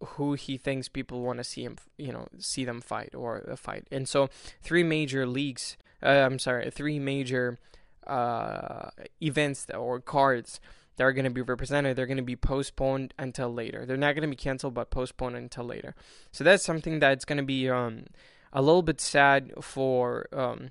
who 0.00 0.34
he 0.34 0.56
thinks 0.56 0.88
people 0.88 1.22
want 1.22 1.38
to 1.38 1.44
see 1.44 1.64
him, 1.64 1.76
you 1.96 2.12
know, 2.12 2.28
see 2.38 2.64
them 2.64 2.80
fight 2.80 3.14
or 3.14 3.38
a 3.38 3.56
fight. 3.56 3.86
And 3.90 4.08
so, 4.08 4.28
three 4.62 4.82
major 4.82 5.26
leagues, 5.26 5.76
uh, 6.02 6.08
I'm 6.08 6.38
sorry, 6.38 6.70
three 6.70 6.98
major 6.98 7.58
uh, 8.06 8.90
events 9.20 9.66
or 9.74 10.00
cards 10.00 10.60
that 10.96 11.04
are 11.04 11.12
going 11.12 11.24
to 11.24 11.30
be 11.30 11.42
represented, 11.42 11.96
they're 11.96 12.06
going 12.06 12.16
to 12.16 12.22
be 12.22 12.36
postponed 12.36 13.14
until 13.18 13.52
later. 13.52 13.86
They're 13.86 13.96
not 13.96 14.14
going 14.14 14.22
to 14.22 14.28
be 14.28 14.36
canceled, 14.36 14.74
but 14.74 14.90
postponed 14.90 15.36
until 15.36 15.64
later. 15.64 15.94
So 16.32 16.44
that's 16.44 16.64
something 16.64 16.98
that's 16.98 17.24
going 17.24 17.38
to 17.38 17.44
be 17.44 17.70
um, 17.70 18.06
a 18.52 18.60
little 18.60 18.82
bit 18.82 19.00
sad 19.00 19.52
for 19.60 20.26
um, 20.32 20.70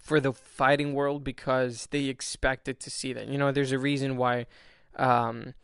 for 0.00 0.20
the 0.20 0.32
fighting 0.32 0.94
world 0.94 1.22
because 1.22 1.88
they 1.90 2.04
expected 2.04 2.80
to 2.80 2.90
see 2.90 3.12
that. 3.12 3.28
You 3.28 3.38
know, 3.38 3.52
there's 3.52 3.72
a 3.72 3.78
reason 3.78 4.16
why. 4.16 4.46
Um, 4.96 5.54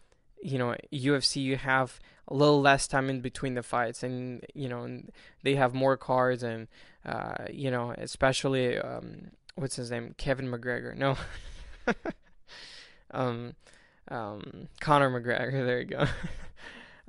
you 0.42 0.58
know, 0.58 0.74
UFC, 0.92 1.42
you 1.42 1.56
have 1.56 2.00
a 2.28 2.34
little 2.34 2.60
less 2.60 2.86
time 2.86 3.08
in 3.08 3.20
between 3.20 3.54
the 3.54 3.62
fights, 3.62 4.02
and 4.02 4.44
you 4.54 4.68
know 4.68 5.00
they 5.42 5.54
have 5.56 5.74
more 5.74 5.96
cards, 5.96 6.42
and 6.42 6.68
uh, 7.04 7.46
you 7.50 7.70
know 7.70 7.94
especially 7.96 8.78
um, 8.78 9.30
what's 9.54 9.76
his 9.76 9.90
name, 9.90 10.14
Kevin 10.18 10.50
McGregor. 10.50 10.96
No, 10.96 11.16
um, 13.10 13.54
um, 14.08 14.68
Conor 14.80 15.10
McGregor. 15.10 15.52
There 15.66 15.80
you 15.80 15.86
go. 15.86 16.06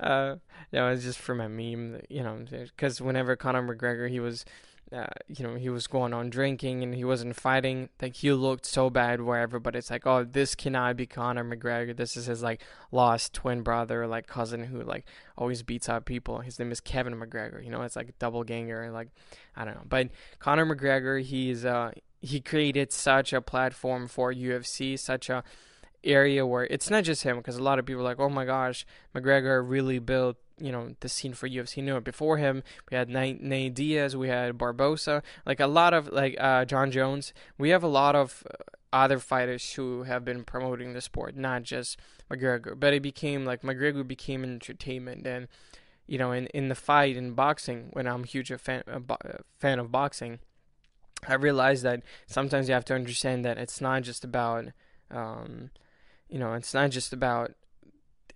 uh, 0.00 0.36
no, 0.72 0.88
it's 0.88 1.04
just 1.04 1.18
for 1.18 1.34
my 1.34 1.48
meme. 1.48 2.00
You 2.08 2.22
know, 2.22 2.38
because 2.50 3.00
whenever 3.00 3.36
Conor 3.36 3.62
McGregor, 3.62 4.08
he 4.08 4.20
was 4.20 4.44
uh, 4.92 5.06
you 5.28 5.46
know, 5.46 5.54
he 5.54 5.68
was 5.68 5.86
going 5.86 6.12
on 6.12 6.30
drinking 6.30 6.82
and 6.82 6.94
he 6.94 7.04
wasn't 7.04 7.36
fighting. 7.36 7.88
Like 8.02 8.16
he 8.16 8.32
looked 8.32 8.66
so 8.66 8.90
bad 8.90 9.20
where 9.20 9.38
everybody's 9.38 9.88
like, 9.88 10.04
"Oh, 10.04 10.24
this 10.24 10.56
cannot 10.56 10.96
be 10.96 11.06
Conor 11.06 11.44
McGregor. 11.44 11.96
This 11.96 12.16
is 12.16 12.26
his 12.26 12.42
like 12.42 12.60
lost 12.90 13.32
twin 13.32 13.62
brother, 13.62 14.06
like 14.08 14.26
cousin 14.26 14.64
who 14.64 14.82
like 14.82 15.04
always 15.38 15.62
beats 15.62 15.88
up 15.88 16.06
people. 16.06 16.40
His 16.40 16.58
name 16.58 16.72
is 16.72 16.80
Kevin 16.80 17.14
McGregor. 17.14 17.62
You 17.62 17.70
know, 17.70 17.82
it's 17.82 17.94
like 17.94 18.18
double 18.18 18.42
ganger. 18.42 18.90
Like 18.90 19.10
I 19.54 19.64
don't 19.64 19.74
know, 19.74 19.84
but 19.88 20.08
Conor 20.40 20.66
McGregor, 20.66 21.22
he's 21.22 21.64
uh 21.64 21.92
he 22.20 22.40
created 22.40 22.92
such 22.92 23.32
a 23.32 23.40
platform 23.40 24.08
for 24.08 24.32
UFC, 24.34 24.98
such 24.98 25.30
a 25.30 25.44
area 26.02 26.44
where 26.46 26.64
it's 26.64 26.90
not 26.90 27.04
just 27.04 27.22
him 27.22 27.36
because 27.36 27.56
a 27.56 27.62
lot 27.62 27.78
of 27.78 27.86
people 27.86 28.00
are 28.00 28.04
like, 28.04 28.18
"Oh 28.18 28.28
my 28.28 28.44
gosh, 28.44 28.84
McGregor 29.14 29.62
really 29.64 30.00
built." 30.00 30.36
You 30.60 30.72
know 30.72 30.94
the 31.00 31.08
scene 31.08 31.34
for 31.34 31.48
UFC 31.48 31.82
knew 31.82 31.96
it 31.96 32.04
before 32.04 32.36
him. 32.36 32.62
We 32.90 32.96
had 32.96 33.08
Nate, 33.08 33.74
Diaz, 33.74 34.16
we 34.16 34.28
had 34.28 34.58
Barbosa, 34.58 35.22
like 35.46 35.60
a 35.60 35.66
lot 35.66 35.94
of 35.94 36.08
like 36.12 36.36
uh, 36.38 36.64
Jon 36.64 36.90
Jones. 36.90 37.32
We 37.58 37.70
have 37.70 37.82
a 37.82 37.88
lot 37.88 38.14
of 38.14 38.44
uh, 38.50 38.56
other 38.92 39.18
fighters 39.18 39.72
who 39.74 40.04
have 40.04 40.24
been 40.24 40.44
promoting 40.44 40.92
the 40.92 41.00
sport, 41.00 41.36
not 41.36 41.62
just 41.62 41.98
McGregor. 42.30 42.78
But 42.78 42.92
it 42.92 43.02
became 43.02 43.44
like 43.44 43.62
McGregor 43.62 44.06
became 44.06 44.44
entertainment, 44.44 45.26
and 45.26 45.48
you 46.06 46.18
know, 46.18 46.32
in 46.32 46.46
in 46.48 46.68
the 46.68 46.74
fight 46.74 47.16
in 47.16 47.32
boxing, 47.32 47.90
when 47.92 48.06
I'm 48.06 48.24
huge 48.24 48.50
a 48.50 48.58
fan 48.58 48.82
a 48.86 49.00
bo- 49.00 49.16
fan 49.58 49.78
of 49.78 49.92
boxing, 49.92 50.40
I 51.26 51.34
realized 51.34 51.82
that 51.84 52.02
sometimes 52.26 52.68
you 52.68 52.74
have 52.74 52.84
to 52.86 52.94
understand 52.94 53.44
that 53.44 53.58
it's 53.58 53.80
not 53.80 54.02
just 54.02 54.24
about, 54.24 54.66
um, 55.10 55.70
you 56.28 56.38
know, 56.38 56.54
it's 56.54 56.74
not 56.74 56.90
just 56.90 57.12
about 57.12 57.52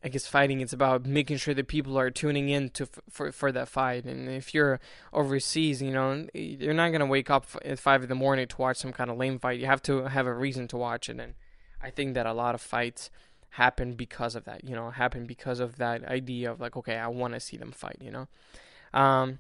I 0.05 0.09
guess 0.09 0.27
fighting 0.27 0.61
it's 0.61 0.75
about 0.75 1.07
making 1.07 1.39
sure 1.39 1.55
that 1.55 1.67
people 1.67 1.99
are 1.99 2.11
tuning 2.11 2.51
in 2.51 2.69
to 2.71 2.87
for 3.09 3.33
for 3.33 3.51
that 3.51 3.69
fight. 3.69 4.05
And 4.05 4.29
if 4.29 4.53
you're 4.53 4.79
overseas, 5.15 5.81
you 5.81 5.91
know, 5.91 6.27
you're 6.35 6.75
not 6.75 6.93
gonna 6.93 7.07
wake 7.07 7.31
up 7.31 7.47
at 7.65 7.79
five 7.79 8.03
in 8.03 8.11
the 8.11 8.15
morning 8.15 8.47
to 8.47 8.57
watch 8.59 8.77
some 8.77 8.93
kind 8.93 9.11
of 9.11 9.17
lame 9.17 9.39
fight. 9.39 9.59
You 9.59 9.67
have 9.67 9.83
to 9.85 10.05
have 10.05 10.27
a 10.27 10.35
reason 10.35 10.69
to 10.69 10.77
watch 10.77 11.09
it. 11.09 11.19
And 11.19 11.33
I 11.81 11.89
think 11.89 12.13
that 12.15 12.27
a 12.27 12.35
lot 12.35 12.55
of 12.55 12.61
fights 12.61 13.11
happen 13.51 13.95
because 13.95 14.35
of 14.35 14.45
that. 14.45 14.63
You 14.63 14.75
know, 14.75 14.91
happen 14.91 15.25
because 15.25 15.59
of 15.59 15.77
that 15.77 16.05
idea 16.05 16.53
of 16.53 16.61
like, 16.61 16.77
okay, 16.77 16.99
I 16.99 17.09
want 17.09 17.33
to 17.33 17.41
see 17.41 17.57
them 17.57 17.73
fight. 17.73 17.97
You 18.01 18.11
know, 18.11 18.29
um. 18.93 19.39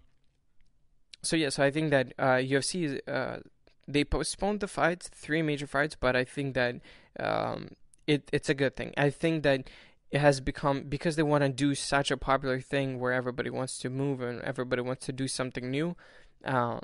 So 1.23 1.37
yeah, 1.37 1.51
so 1.51 1.63
I 1.63 1.71
think 1.71 1.91
that 1.91 2.13
uh, 2.19 2.37
UFC 2.37 2.85
is 2.85 3.01
uh, 3.07 3.41
they 3.87 4.05
postponed 4.05 4.61
the 4.61 4.69
fights, 4.69 5.09
three 5.09 5.43
major 5.43 5.67
fights, 5.67 5.97
but 5.99 6.17
I 6.17 6.25
think 6.25 6.55
that 6.55 6.77
um, 7.19 7.71
it 8.07 8.29
it's 8.33 8.49
a 8.49 8.55
good 8.55 8.77
thing. 8.77 8.93
I 8.97 9.11
think 9.11 9.43
that 9.43 9.69
it 10.15 10.21
has 10.21 10.41
become 10.41 10.85
because 10.85 11.17
they 11.17 11.25
want 11.25 11.43
to 11.43 11.49
do 11.49 11.75
such 11.75 12.13
a 12.13 12.17
popular 12.17 12.61
thing 12.61 13.01
where 13.01 13.13
everybody 13.13 13.51
wants 13.51 13.79
to 13.79 13.91
move 13.91 14.21
and 14.21 14.41
everybody 14.43 14.81
wants 14.81 15.05
to 15.07 15.13
do 15.13 15.27
something 15.27 15.69
new. 15.69 15.97
Uh, 16.45 16.79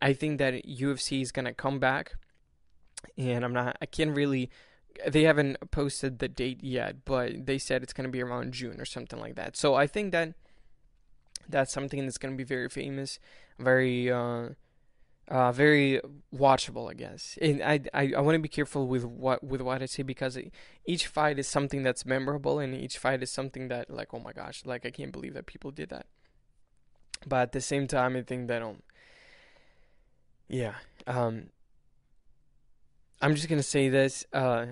I 0.00 0.14
think 0.14 0.38
that 0.38 0.54
UFC 0.66 1.20
is 1.20 1.30
gonna 1.30 1.52
come 1.52 1.78
back, 1.78 2.14
and 3.18 3.44
I'm 3.44 3.52
not. 3.52 3.76
I 3.82 3.84
can't 3.86 4.16
really. 4.16 4.48
They 5.06 5.24
haven't 5.24 5.70
posted 5.70 6.20
the 6.20 6.28
date 6.28 6.64
yet, 6.64 7.04
but 7.04 7.44
they 7.44 7.58
said 7.58 7.82
it's 7.82 7.92
gonna 7.92 8.08
be 8.08 8.22
around 8.22 8.54
June 8.54 8.80
or 8.80 8.86
something 8.86 9.20
like 9.20 9.34
that. 9.34 9.54
So 9.54 9.74
I 9.74 9.86
think 9.86 10.12
that 10.12 10.32
that's 11.46 11.70
something 11.70 12.02
that's 12.02 12.16
gonna 12.16 12.36
be 12.36 12.44
very 12.44 12.70
famous, 12.70 13.18
very. 13.58 14.10
Uh, 14.10 14.50
uh, 15.28 15.52
very 15.52 16.00
watchable, 16.34 16.90
I 16.90 16.94
guess. 16.94 17.38
And 17.40 17.62
I 17.62 17.80
I, 17.92 18.12
I 18.16 18.20
want 18.20 18.34
to 18.36 18.40
be 18.40 18.48
careful 18.48 18.86
with 18.86 19.04
what 19.04 19.44
with 19.44 19.60
what 19.60 19.82
I 19.82 19.86
say 19.86 20.02
because 20.02 20.38
each 20.86 21.06
fight 21.06 21.38
is 21.38 21.46
something 21.46 21.82
that's 21.82 22.06
memorable, 22.06 22.58
and 22.58 22.74
each 22.74 22.98
fight 22.98 23.22
is 23.22 23.30
something 23.30 23.68
that 23.68 23.90
like 23.90 24.14
oh 24.14 24.20
my 24.20 24.32
gosh, 24.32 24.64
like 24.64 24.86
I 24.86 24.90
can't 24.90 25.12
believe 25.12 25.34
that 25.34 25.46
people 25.46 25.70
did 25.70 25.90
that. 25.90 26.06
But 27.26 27.40
at 27.42 27.52
the 27.52 27.60
same 27.60 27.86
time, 27.86 28.16
I 28.16 28.22
think 28.22 28.48
that 28.48 28.62
um, 28.62 28.82
yeah, 30.48 30.76
um, 31.06 31.50
I'm 33.20 33.34
just 33.34 33.48
gonna 33.48 33.62
say 33.62 33.90
this. 33.90 34.24
Uh, 34.32 34.66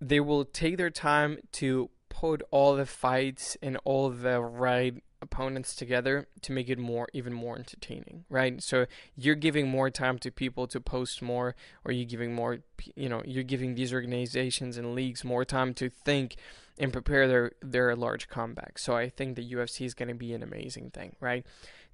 they 0.00 0.20
will 0.20 0.44
take 0.44 0.76
their 0.78 0.90
time 0.90 1.38
to 1.52 1.90
put 2.08 2.42
all 2.50 2.74
the 2.76 2.86
fights 2.86 3.56
and 3.60 3.76
all 3.84 4.08
the 4.08 4.40
right 4.40 5.02
opponents 5.24 5.74
together 5.74 6.28
to 6.42 6.52
make 6.52 6.68
it 6.68 6.78
more 6.78 7.08
even 7.12 7.32
more 7.32 7.56
entertaining 7.58 8.24
right? 8.28 8.62
So 8.62 8.86
you're 9.16 9.34
giving 9.34 9.68
more 9.68 9.90
time 9.90 10.18
to 10.20 10.30
people 10.30 10.66
to 10.68 10.80
post 10.80 11.22
more 11.22 11.56
or 11.84 11.92
you're 11.92 12.06
giving 12.06 12.34
more 12.34 12.58
you 12.94 13.08
know 13.08 13.22
you're 13.24 13.42
giving 13.42 13.74
these 13.74 13.92
organizations 13.92 14.76
and 14.76 14.94
leagues 14.94 15.24
more 15.24 15.44
time 15.44 15.74
to 15.74 15.88
think 15.88 16.36
and 16.78 16.92
prepare 16.92 17.26
their 17.28 17.52
their 17.62 17.94
large 17.94 18.28
comeback 18.28 18.78
so 18.78 18.96
i 18.96 19.08
think 19.08 19.36
the 19.36 19.52
ufc 19.52 19.84
is 19.84 19.94
going 19.94 20.08
to 20.08 20.14
be 20.14 20.32
an 20.32 20.42
amazing 20.42 20.90
thing 20.90 21.14
right? 21.20 21.46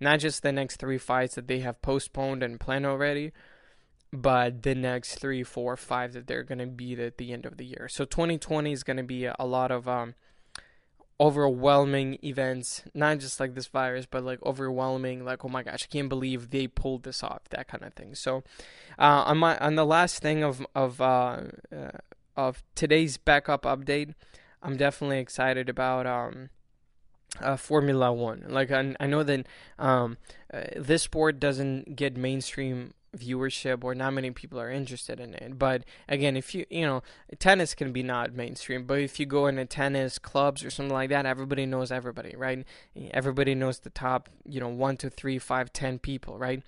Not 0.03 0.21
just 0.21 0.43
the 0.43 0.51
next 0.51 0.77
three 0.77 0.97
fights 0.97 1.35
that 1.35 1.47
they 1.47 1.61
have 1.61 1.83
postponed 1.83 2.43
and 2.43 2.59
planned 2.59 2.87
already 2.87 3.33
but 4.13 4.63
the 4.63 4.75
next 4.75 5.17
three 5.17 5.43
four 5.43 5.77
five 5.77 6.13
that 6.13 6.27
they're 6.27 6.43
going 6.43 6.59
to 6.59 6.67
beat 6.67 6.99
at 6.99 7.19
the 7.19 7.33
end 7.33 7.47
of 7.47 7.57
the 7.57 7.65
year. 7.65 7.89
So 7.89 8.05
2020 8.05 8.73
is 8.73 8.83
going 8.83 8.97
to 8.97 9.03
be 9.03 9.27
a 9.27 9.45
lot 9.45 9.71
of 9.71 9.87
um 9.87 10.15
overwhelming 11.21 12.19
events, 12.25 12.83
not 12.95 13.19
just 13.19 13.39
like 13.39 13.55
this 13.55 13.67
virus, 13.67 14.07
but 14.07 14.25
like 14.25 14.43
overwhelming, 14.43 15.23
like 15.25 15.45
oh 15.45 15.49
my 15.49 15.63
gosh, 15.63 15.87
I 15.89 15.93
can't 15.93 16.09
believe 16.09 16.51
they 16.51 16.67
pulled 16.67 17.03
this 17.03 17.23
off, 17.23 17.43
that 17.51 17.69
kind 17.69 17.85
of 17.85 17.93
thing. 17.93 18.15
So, 18.15 18.43
uh, 18.99 19.25
on 19.27 19.39
my 19.39 19.59
on 19.59 19.75
the 19.75 19.85
last 19.85 20.23
thing 20.23 20.43
of 20.43 20.67
of 20.75 21.01
uh, 21.01 21.43
uh, 21.71 21.91
of 22.37 22.63
today's 22.75 23.19
backup 23.19 23.63
update, 23.63 24.15
I'm 24.63 24.79
definitely 24.79 25.19
excited 25.19 25.69
about 25.69 26.07
um, 26.07 26.49
uh, 27.41 27.57
Formula 27.57 28.13
One. 28.13 28.47
Like 28.49 28.71
I, 28.71 28.97
I 28.99 29.07
know 29.07 29.23
that 29.23 29.47
um, 29.79 30.17
uh, 30.53 30.63
this 30.77 31.03
sport 31.03 31.39
doesn't 31.39 31.97
get 31.97 32.17
mainstream 32.17 32.95
viewership 33.17 33.83
or 33.83 33.95
not 33.95 34.13
many 34.13 34.31
people 34.31 34.61
are 34.61 34.71
interested 34.71 35.19
in 35.19 35.35
it. 35.35 35.59
But 35.59 35.85
again 36.09 36.37
if 36.37 36.55
you 36.55 36.65
you 36.71 36.87
know 36.87 37.03
tennis 37.39 37.75
can 37.75 37.93
be 37.93 38.03
not 38.03 38.35
mainstream 38.35 38.85
but 38.85 39.01
if 39.01 39.19
you 39.19 39.27
go 39.27 39.47
into 39.47 39.65
tennis 39.65 40.19
clubs 40.19 40.65
or 40.65 40.71
something 40.71 40.95
like 40.95 41.11
that 41.11 41.27
everybody 41.27 41.67
knows 41.67 41.91
everybody 41.91 42.35
right? 42.37 42.65
Everybody 43.13 43.55
knows 43.55 43.81
the 43.81 43.91
top 43.91 44.29
you 44.45 44.61
know 44.61 44.69
one 44.69 44.97
to 44.99 45.11
three 45.11 45.39
five 45.39 45.73
ten 45.73 45.99
people 45.99 46.39
right? 46.39 46.63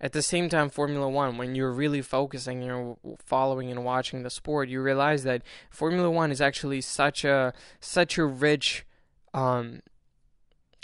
At 0.00 0.12
the 0.12 0.22
same 0.22 0.48
time 0.48 0.68
formula 0.68 1.08
one 1.08 1.38
when 1.38 1.54
you're 1.54 1.72
really 1.72 2.02
focusing 2.02 2.62
you're 2.62 2.96
following 3.24 3.70
and 3.70 3.84
watching 3.84 4.22
the 4.22 4.30
sport 4.30 4.68
you 4.68 4.82
realize 4.82 5.24
that 5.24 5.42
formula 5.70 6.10
one 6.10 6.30
is 6.30 6.40
actually 6.40 6.82
such 6.82 7.24
a 7.24 7.54
such 7.80 8.18
a 8.18 8.26
rich 8.26 8.84
um 9.32 9.80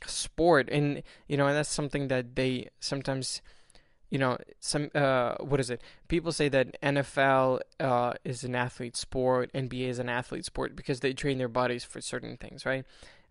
sport. 0.07 0.69
And 0.71 1.03
you 1.29 1.37
know 1.37 1.47
and 1.47 1.57
that's 1.57 1.69
something 1.69 2.09
that 2.09 2.37
they 2.37 2.71
sometimes 2.81 3.43
you 4.14 4.20
know, 4.20 4.38
some 4.61 4.90
uh, 4.94 5.35
what 5.40 5.59
is 5.59 5.70
it? 5.70 5.81
People 6.07 6.31
say 6.31 6.48
that 6.48 6.81
NFL 6.81 7.59
uh, 7.81 8.12
is 8.24 8.44
an 8.44 8.55
athlete 8.55 8.96
sport, 8.96 9.53
NBA 9.53 9.88
is 9.88 9.98
an 9.98 10.09
athlete 10.09 10.44
sport 10.44 10.77
because 10.77 11.00
they 11.00 11.12
train 11.12 11.38
their 11.38 11.48
bodies 11.48 11.83
for 11.83 12.00
certain 12.00 12.37
things, 12.37 12.64
right? 12.64 12.85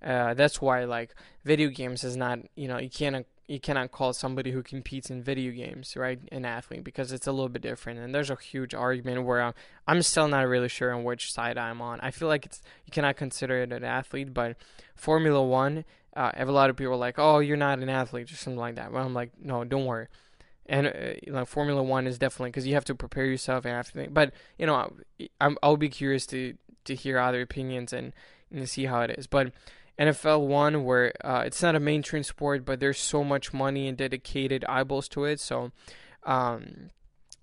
Uh, 0.03 0.33
that's 0.33 0.61
why 0.61 0.83
like 0.83 1.15
video 1.45 1.69
games 1.69 2.03
is 2.03 2.17
not, 2.17 2.39
you 2.55 2.67
know, 2.67 2.77
you 2.79 2.89
can't 2.89 3.25
you 3.47 3.61
cannot 3.61 3.93
call 3.93 4.11
somebody 4.11 4.51
who 4.51 4.61
competes 4.61 5.09
in 5.09 5.23
video 5.23 5.53
games, 5.53 5.95
right, 5.95 6.19
an 6.33 6.43
athlete 6.43 6.83
because 6.83 7.13
it's 7.13 7.27
a 7.27 7.31
little 7.31 7.47
bit 7.47 7.61
different. 7.61 7.99
And 7.99 8.13
there's 8.13 8.29
a 8.29 8.35
huge 8.35 8.73
argument 8.73 9.23
where 9.23 9.41
I'm, 9.41 9.53
I'm 9.87 10.01
still 10.01 10.27
not 10.27 10.45
really 10.47 10.67
sure 10.67 10.93
on 10.93 11.05
which 11.05 11.31
side 11.31 11.57
I'm 11.57 11.81
on. 11.81 12.01
I 12.01 12.11
feel 12.11 12.27
like 12.27 12.45
it's 12.45 12.61
you 12.85 12.91
cannot 12.91 13.15
consider 13.15 13.61
it 13.61 13.71
an 13.71 13.85
athlete, 13.85 14.33
but 14.33 14.57
Formula 14.95 15.41
One, 15.41 15.85
uh, 16.13 16.31
I 16.33 16.39
have 16.39 16.49
a 16.49 16.51
lot 16.51 16.69
of 16.69 16.75
people 16.75 16.97
like, 16.97 17.17
oh, 17.17 17.39
you're 17.39 17.55
not 17.55 17.79
an 17.79 17.87
athlete 17.87 18.29
or 18.33 18.35
something 18.35 18.59
like 18.59 18.75
that. 18.75 18.91
Well, 18.91 19.05
I'm 19.05 19.13
like, 19.13 19.31
no, 19.41 19.63
don't 19.63 19.85
worry 19.85 20.09
and 20.65 20.88
uh, 20.88 20.91
you 21.26 21.34
know, 21.34 21.45
Formula 21.45 21.82
One 21.82 22.08
is 22.08 22.17
definitely 22.17 22.49
because 22.49 22.67
you 22.67 22.73
have 22.73 22.86
to 22.86 22.95
prepare 22.95 23.26
yourself 23.26 23.65
and 23.65 23.76
everything. 23.76 24.13
But 24.13 24.34
you 24.58 24.65
know, 24.65 24.93
I'm, 25.39 25.58
I'll 25.62 25.78
be 25.78 25.89
curious 25.89 26.26
to 26.28 26.56
to 26.86 26.95
hear 26.95 27.17
other 27.17 27.41
opinions 27.41 27.93
and, 27.93 28.13
and 28.52 28.67
see 28.67 28.86
how 28.86 29.02
it 29.02 29.12
is. 29.12 29.28
But 29.28 29.54
NFL 29.99 30.47
One, 30.47 30.84
where 30.84 31.13
uh, 31.23 31.43
it's 31.45 31.62
not 31.62 31.76
a 31.76 31.80
mainstream 31.80 32.23
sport, 32.23 32.65
but 32.65 32.80
there's 32.80 32.99
so 32.99 33.23
much 33.23 33.54
money 33.54 33.88
and 33.88 33.97
dedicated 33.97 34.65
eyeballs 34.67 35.08
to 35.10 35.26
it. 35.26 35.39
So 35.39 35.71
um, 36.23 36.89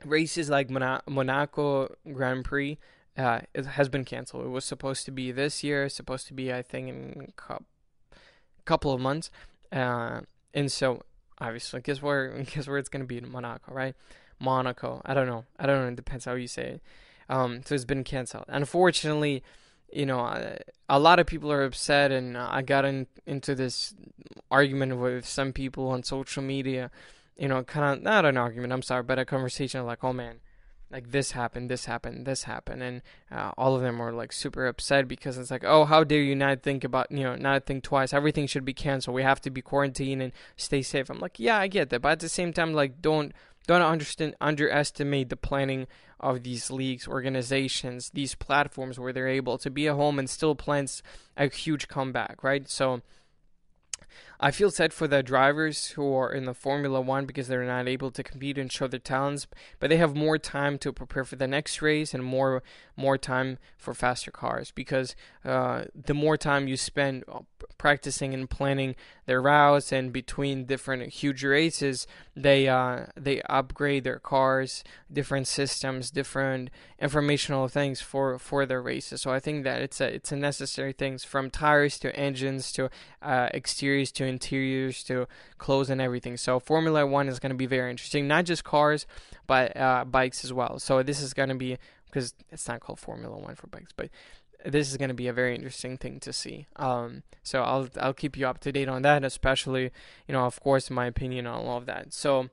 races 0.05 0.51
like 0.51 0.69
Mon- 0.69 1.01
Monaco 1.07 1.95
Grand 2.13 2.45
Prix 2.45 2.79
uh, 3.17 3.41
it 3.55 3.67
has 3.67 3.89
been 3.89 4.05
canceled. 4.05 4.47
It 4.47 4.49
was 4.49 4.65
supposed 4.65 5.05
to 5.05 5.11
be 5.11 5.33
this 5.33 5.63
year, 5.63 5.89
supposed 5.89 6.27
to 6.29 6.35
be 6.35 6.53
I 6.53 6.63
think 6.63 6.89
in 6.89 7.33
a 7.49 7.59
couple 8.65 8.93
of 8.93 9.01
months. 9.01 9.31
Uh, 9.71 10.21
and 10.55 10.71
so 10.71 11.03
obviously. 11.40 11.81
Guess 11.81 12.03
where? 12.03 12.42
Guess 12.55 12.66
where 12.68 12.79
it's 12.79 12.88
gonna 12.88 13.05
be 13.05 13.18
in 13.18 13.31
Monaco, 13.31 13.72
right? 13.72 13.94
Monaco. 14.38 15.03
I 15.05 15.14
don't 15.14 15.26
know. 15.26 15.44
I 15.59 15.66
don't 15.66 15.83
know. 15.83 15.88
It 15.88 15.96
depends 15.96 16.24
how 16.24 16.35
you 16.35 16.48
say 16.48 16.62
it. 16.62 16.83
Um, 17.29 17.62
so 17.64 17.74
it's 17.74 17.85
been 17.85 18.05
canceled. 18.05 18.44
Unfortunately, 18.48 19.42
you 19.92 20.07
know, 20.07 20.57
a 20.88 20.98
lot 20.98 21.18
of 21.18 21.26
people 21.26 21.53
are 21.53 21.64
upset, 21.64 22.11
and 22.11 22.37
I 22.37 22.62
got 22.62 22.85
in, 22.85 23.07
into 23.26 23.55
this 23.55 23.94
argument 24.50 24.96
with 24.98 25.26
some 25.26 25.53
people 25.53 25.88
on 25.88 26.03
social 26.03 26.42
media. 26.42 26.90
You 27.37 27.48
know, 27.48 27.62
kind 27.62 27.98
of 27.98 28.03
not 28.03 28.24
an 28.24 28.37
argument. 28.37 28.72
I'm 28.72 28.83
sorry, 28.83 29.03
but 29.03 29.18
a 29.18 29.24
conversation 29.24 29.85
like, 29.87 30.05
oh 30.05 30.12
man, 30.12 30.40
like 30.90 31.11
this 31.12 31.33
happened, 31.33 31.70
this 31.70 31.85
happened, 31.85 32.26
this 32.26 32.44
happened, 32.44 32.83
and 32.83 33.03
uh, 33.31 33.53
all 33.57 33.76
of 33.76 33.83
them 33.83 33.98
were 33.98 34.12
like 34.12 34.33
super 34.33 34.66
upset 34.66 35.07
because 35.07 35.38
it's 35.38 35.50
like, 35.50 35.64
oh, 35.64 35.85
how 35.85 36.03
dare 36.03 36.22
you 36.22 36.35
not 36.35 36.62
think 36.62 36.83
about, 36.83 37.11
you 37.11 37.22
know, 37.22 37.37
not 37.37 37.66
think 37.66 37.85
twice. 37.85 38.12
Everything 38.12 38.46
should 38.46 38.64
be 38.64 38.74
canceled. 38.74 39.14
We 39.14 39.22
have 39.22 39.40
to 39.42 39.50
be 39.50 39.62
quarantined 39.62 40.22
and 40.22 40.33
stay 40.57 40.83
safe. 40.83 41.09
I'm 41.09 41.20
like, 41.20 41.38
yeah, 41.38 41.59
I 41.59 41.68
get 41.68 41.90
that, 41.90 42.03
but 42.03 42.12
at 42.12 42.20
the 42.20 42.29
same 42.29 42.53
time, 42.53 42.74
like, 42.74 43.00
don't 43.00 43.33
don't 43.66 43.83
understand 43.83 44.35
underestimate 44.40 45.29
the 45.29 45.37
planning 45.37 45.87
of 46.18 46.42
these 46.42 46.70
leagues, 46.70 47.07
organizations, 47.07 48.11
these 48.11 48.35
platforms 48.35 48.98
where 48.98 49.12
they're 49.12 49.29
able 49.29 49.59
to 49.59 49.70
be 49.70 49.87
at 49.87 49.94
home 49.94 50.18
and 50.18 50.29
still 50.29 50.55
plans 50.55 51.03
a 51.37 51.48
huge 51.48 51.87
comeback, 51.88 52.42
right? 52.42 52.68
So 52.68 53.03
I 54.42 54.50
feel 54.53 54.70
sad 54.70 54.94
for 54.94 55.07
the 55.07 55.22
drivers 55.22 55.88
who 55.88 56.14
are 56.14 56.33
in 56.33 56.46
the 56.46 56.55
Formula 56.55 56.98
One 56.98 57.26
because 57.26 57.46
they're 57.46 57.62
not 57.62 57.87
able 57.87 58.11
to 58.11 58.22
compete 58.22 58.57
and 58.57 58.72
show 58.72 58.88
their 58.88 58.98
talents, 58.98 59.46
but 59.79 59.90
they 59.90 59.98
have 59.98 60.16
more 60.16 60.38
time 60.38 60.79
to 60.79 60.94
prepare 60.94 61.24
for 61.24 61.37
the 61.37 61.46
next 61.46 61.83
race 61.83 62.14
and 62.14 62.24
more 62.24 62.62
more 62.96 63.18
time 63.18 63.59
for 63.76 63.94
faster 63.94 64.31
cars 64.31 64.70
because 64.70 65.14
uh, 65.44 65.85
the 65.94 66.14
more 66.14 66.37
time 66.37 66.68
you 66.68 66.76
spend 66.76 67.24
uh, 67.29 67.40
practicing 67.79 68.35
and 68.35 68.50
planning 68.50 68.94
their 69.24 69.40
routes 69.40 69.90
and 69.90 70.12
between 70.12 70.66
different 70.66 71.11
huge 71.12 71.42
races, 71.44 72.07
they 72.37 72.68
uh, 72.68 73.07
they 73.16 73.40
upgrade 73.42 74.05
their 74.05 74.18
cars, 74.18 74.85
different 75.12 75.46
systems, 75.46 76.11
different 76.11 76.70
informational 76.98 77.68
things 77.68 78.00
for 78.00 78.38
for 78.38 78.66
their 78.66 78.83
races. 78.83 79.22
So 79.22 79.33
I 79.33 79.40
think 79.40 79.64
that 79.64 79.81
it's 79.83 80.00
a 80.00 80.14
it's 80.14 80.33
a 80.33 80.37
necessary 80.37 80.92
things 80.92 81.24
from 81.24 81.50
tires 81.50 81.98
to 82.00 82.14
engines 82.14 82.72
to 82.72 82.90
uh, 83.22 83.48
exteriors 83.55 84.12
to 84.12 84.26
interiors 84.31 85.05
to 85.05 85.27
clothes 85.59 85.90
and 85.90 86.01
everything. 86.01 86.38
So 86.38 86.59
Formula 86.59 87.07
One 87.07 87.29
is 87.29 87.38
going 87.38 87.51
to 87.51 87.57
be 87.57 87.66
very 87.66 87.90
interesting, 87.90 88.27
not 88.27 88.47
just 88.47 88.64
cars, 88.64 89.07
but 89.47 89.77
uh, 89.77 90.05
bikes 90.07 90.45
as 90.45 90.53
well. 90.53 90.79
So 90.79 91.03
this 91.03 91.21
is 91.21 91.35
going 91.35 91.51
to 91.51 91.55
be 91.55 91.77
because 92.07 92.35
it's 92.51 92.66
not 92.66 92.81
called 92.81 92.99
Formula 92.99 93.37
One 93.37 93.55
for 93.55 93.66
bikes, 93.66 93.93
but 93.95 94.09
this 94.64 94.90
is 94.90 94.97
going 94.97 95.09
to 95.09 95.14
be 95.14 95.29
a 95.29 95.33
very 95.33 95.55
interesting 95.55 95.97
thing 95.97 96.21
to 96.21 96.33
see. 96.33 96.66
Um, 96.77 97.23
so 97.43 97.62
I'll 97.62 97.88
I'll 98.01 98.14
keep 98.14 98.37
you 98.37 98.47
up 98.47 98.61
to 98.61 98.73
date 98.73 98.88
on 98.88 99.03
that, 99.03 99.25
especially 99.25 99.90
you 100.27 100.33
know, 100.33 100.47
of 100.47 100.61
course, 100.61 100.90
my 100.90 101.07
opinion 101.07 101.47
on 101.47 101.66
all 101.66 101.79
of 101.79 101.87
that. 101.87 102.12
So. 102.12 102.49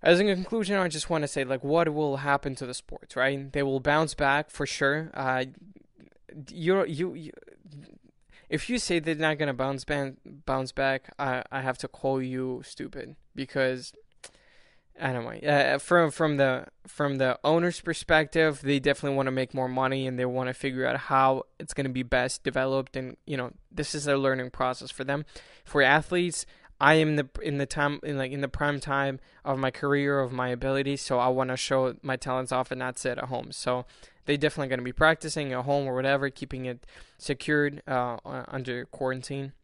As 0.00 0.20
a 0.20 0.24
conclusion, 0.24 0.76
I 0.76 0.86
just 0.86 1.10
want 1.10 1.22
to 1.22 1.28
say, 1.28 1.42
like, 1.42 1.64
what 1.64 1.92
will 1.92 2.18
happen 2.18 2.54
to 2.54 2.66
the 2.66 2.72
sports, 2.72 3.16
right? 3.16 3.52
They 3.52 3.64
will 3.64 3.80
bounce 3.80 4.14
back 4.14 4.48
for 4.48 4.64
sure. 4.64 5.10
Uh, 5.12 5.46
you 6.52 6.84
you, 6.86 7.14
you 7.14 7.32
if 8.48 8.68
you 8.70 8.78
say 8.78 8.98
they're 8.98 9.14
not 9.14 9.38
gonna 9.38 9.54
bounce 9.54 9.84
back, 9.84 10.14
bounce 10.24 10.72
back, 10.72 11.12
I 11.18 11.42
I 11.50 11.62
have 11.62 11.78
to 11.78 11.88
call 11.88 12.22
you 12.22 12.62
stupid 12.64 13.16
because 13.34 13.92
I. 15.00 15.38
Uh, 15.40 15.78
from 15.78 16.10
from 16.10 16.36
the 16.36 16.66
from 16.86 17.18
the 17.18 17.38
owner's 17.44 17.80
perspective, 17.80 18.60
they 18.62 18.78
definitely 18.80 19.16
want 19.16 19.26
to 19.26 19.32
make 19.32 19.54
more 19.54 19.68
money 19.68 20.06
and 20.06 20.18
they 20.18 20.24
want 20.24 20.48
to 20.48 20.54
figure 20.54 20.86
out 20.86 20.96
how 20.96 21.44
it's 21.58 21.74
going 21.74 21.86
to 21.86 21.92
be 21.92 22.02
best 22.02 22.42
developed. 22.42 22.96
And 22.96 23.16
you 23.26 23.36
know, 23.36 23.52
this 23.70 23.94
is 23.94 24.06
a 24.06 24.16
learning 24.16 24.50
process 24.50 24.90
for 24.90 25.04
them. 25.04 25.24
For 25.64 25.82
athletes, 25.82 26.46
I 26.80 26.94
am 26.94 27.16
the 27.16 27.28
in 27.42 27.58
the 27.58 27.66
time 27.66 28.00
in 28.02 28.18
like 28.18 28.32
in 28.32 28.40
the 28.40 28.48
prime 28.48 28.80
time 28.80 29.20
of 29.44 29.58
my 29.58 29.70
career 29.70 30.20
of 30.20 30.32
my 30.32 30.48
ability, 30.48 30.96
so 30.96 31.18
I 31.18 31.28
want 31.28 31.50
to 31.50 31.56
show 31.56 31.94
my 32.02 32.16
talents 32.16 32.52
off 32.52 32.70
and 32.70 32.78
not 32.78 32.98
sit 32.98 33.18
at 33.18 33.24
home. 33.24 33.52
So 33.52 33.84
they 34.28 34.36
definitely 34.36 34.68
going 34.68 34.78
to 34.78 34.84
be 34.84 34.92
practicing 34.92 35.54
at 35.54 35.64
home 35.64 35.86
or 35.86 35.94
whatever, 35.94 36.28
keeping 36.28 36.66
it 36.66 36.86
secured 37.16 37.82
uh, 37.88 38.18
under 38.24 38.84
quarantine. 38.84 39.54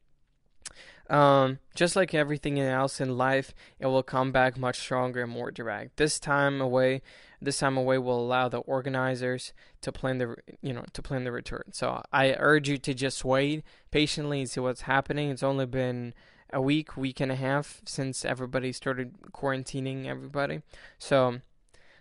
Um, 1.10 1.58
just 1.74 1.96
like 1.96 2.14
everything 2.14 2.58
else 2.58 2.98
in 2.98 3.18
life, 3.18 3.52
it 3.78 3.84
will 3.88 4.02
come 4.02 4.32
back 4.32 4.56
much 4.56 4.78
stronger 4.78 5.24
and 5.24 5.30
more 5.30 5.50
direct. 5.50 5.98
This 5.98 6.18
time 6.18 6.62
away, 6.62 7.02
this 7.42 7.58
time 7.58 7.76
away 7.76 7.98
will 7.98 8.18
allow 8.18 8.48
the 8.48 8.60
organizers 8.60 9.52
to 9.82 9.92
plan 9.92 10.16
the 10.16 10.34
you 10.62 10.72
know 10.72 10.86
to 10.94 11.02
plan 11.02 11.24
the 11.24 11.32
return. 11.32 11.64
So 11.72 12.02
I 12.10 12.34
urge 12.38 12.66
you 12.70 12.78
to 12.78 12.94
just 12.94 13.22
wait 13.22 13.64
patiently 13.90 14.40
and 14.40 14.48
see 14.48 14.60
what's 14.60 14.82
happening. 14.82 15.28
It's 15.28 15.42
only 15.42 15.66
been 15.66 16.14
a 16.54 16.62
week, 16.62 16.96
week 16.96 17.20
and 17.20 17.30
a 17.30 17.36
half 17.36 17.82
since 17.84 18.24
everybody 18.24 18.72
started 18.72 19.12
quarantining 19.30 20.06
everybody. 20.06 20.62
So 20.98 21.40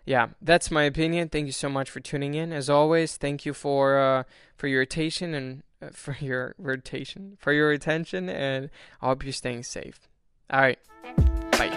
yeah, 0.05 0.27
that's 0.41 0.69
my 0.69 0.83
opinion. 0.83 1.29
Thank 1.29 1.45
you 1.45 1.53
so 1.53 1.69
much 1.69 1.89
for 1.89 1.99
tuning 1.99 2.33
in. 2.33 2.51
As 2.51 2.69
always, 2.69 3.17
thank 3.17 3.45
you 3.45 3.53
for 3.53 3.97
uh, 3.97 4.23
for 4.55 4.67
your 4.67 4.81
attention 4.81 5.33
and 5.33 5.63
uh, 5.81 5.89
for 5.93 6.17
your 6.19 6.55
rotation, 6.57 7.37
for 7.39 7.53
your 7.53 7.71
attention, 7.71 8.29
and 8.29 8.69
I 9.01 9.07
hope 9.07 9.23
you're 9.23 9.33
staying 9.33 9.63
safe. 9.63 10.09
All 10.49 10.59
right, 10.61 10.79
bye. 11.51 11.69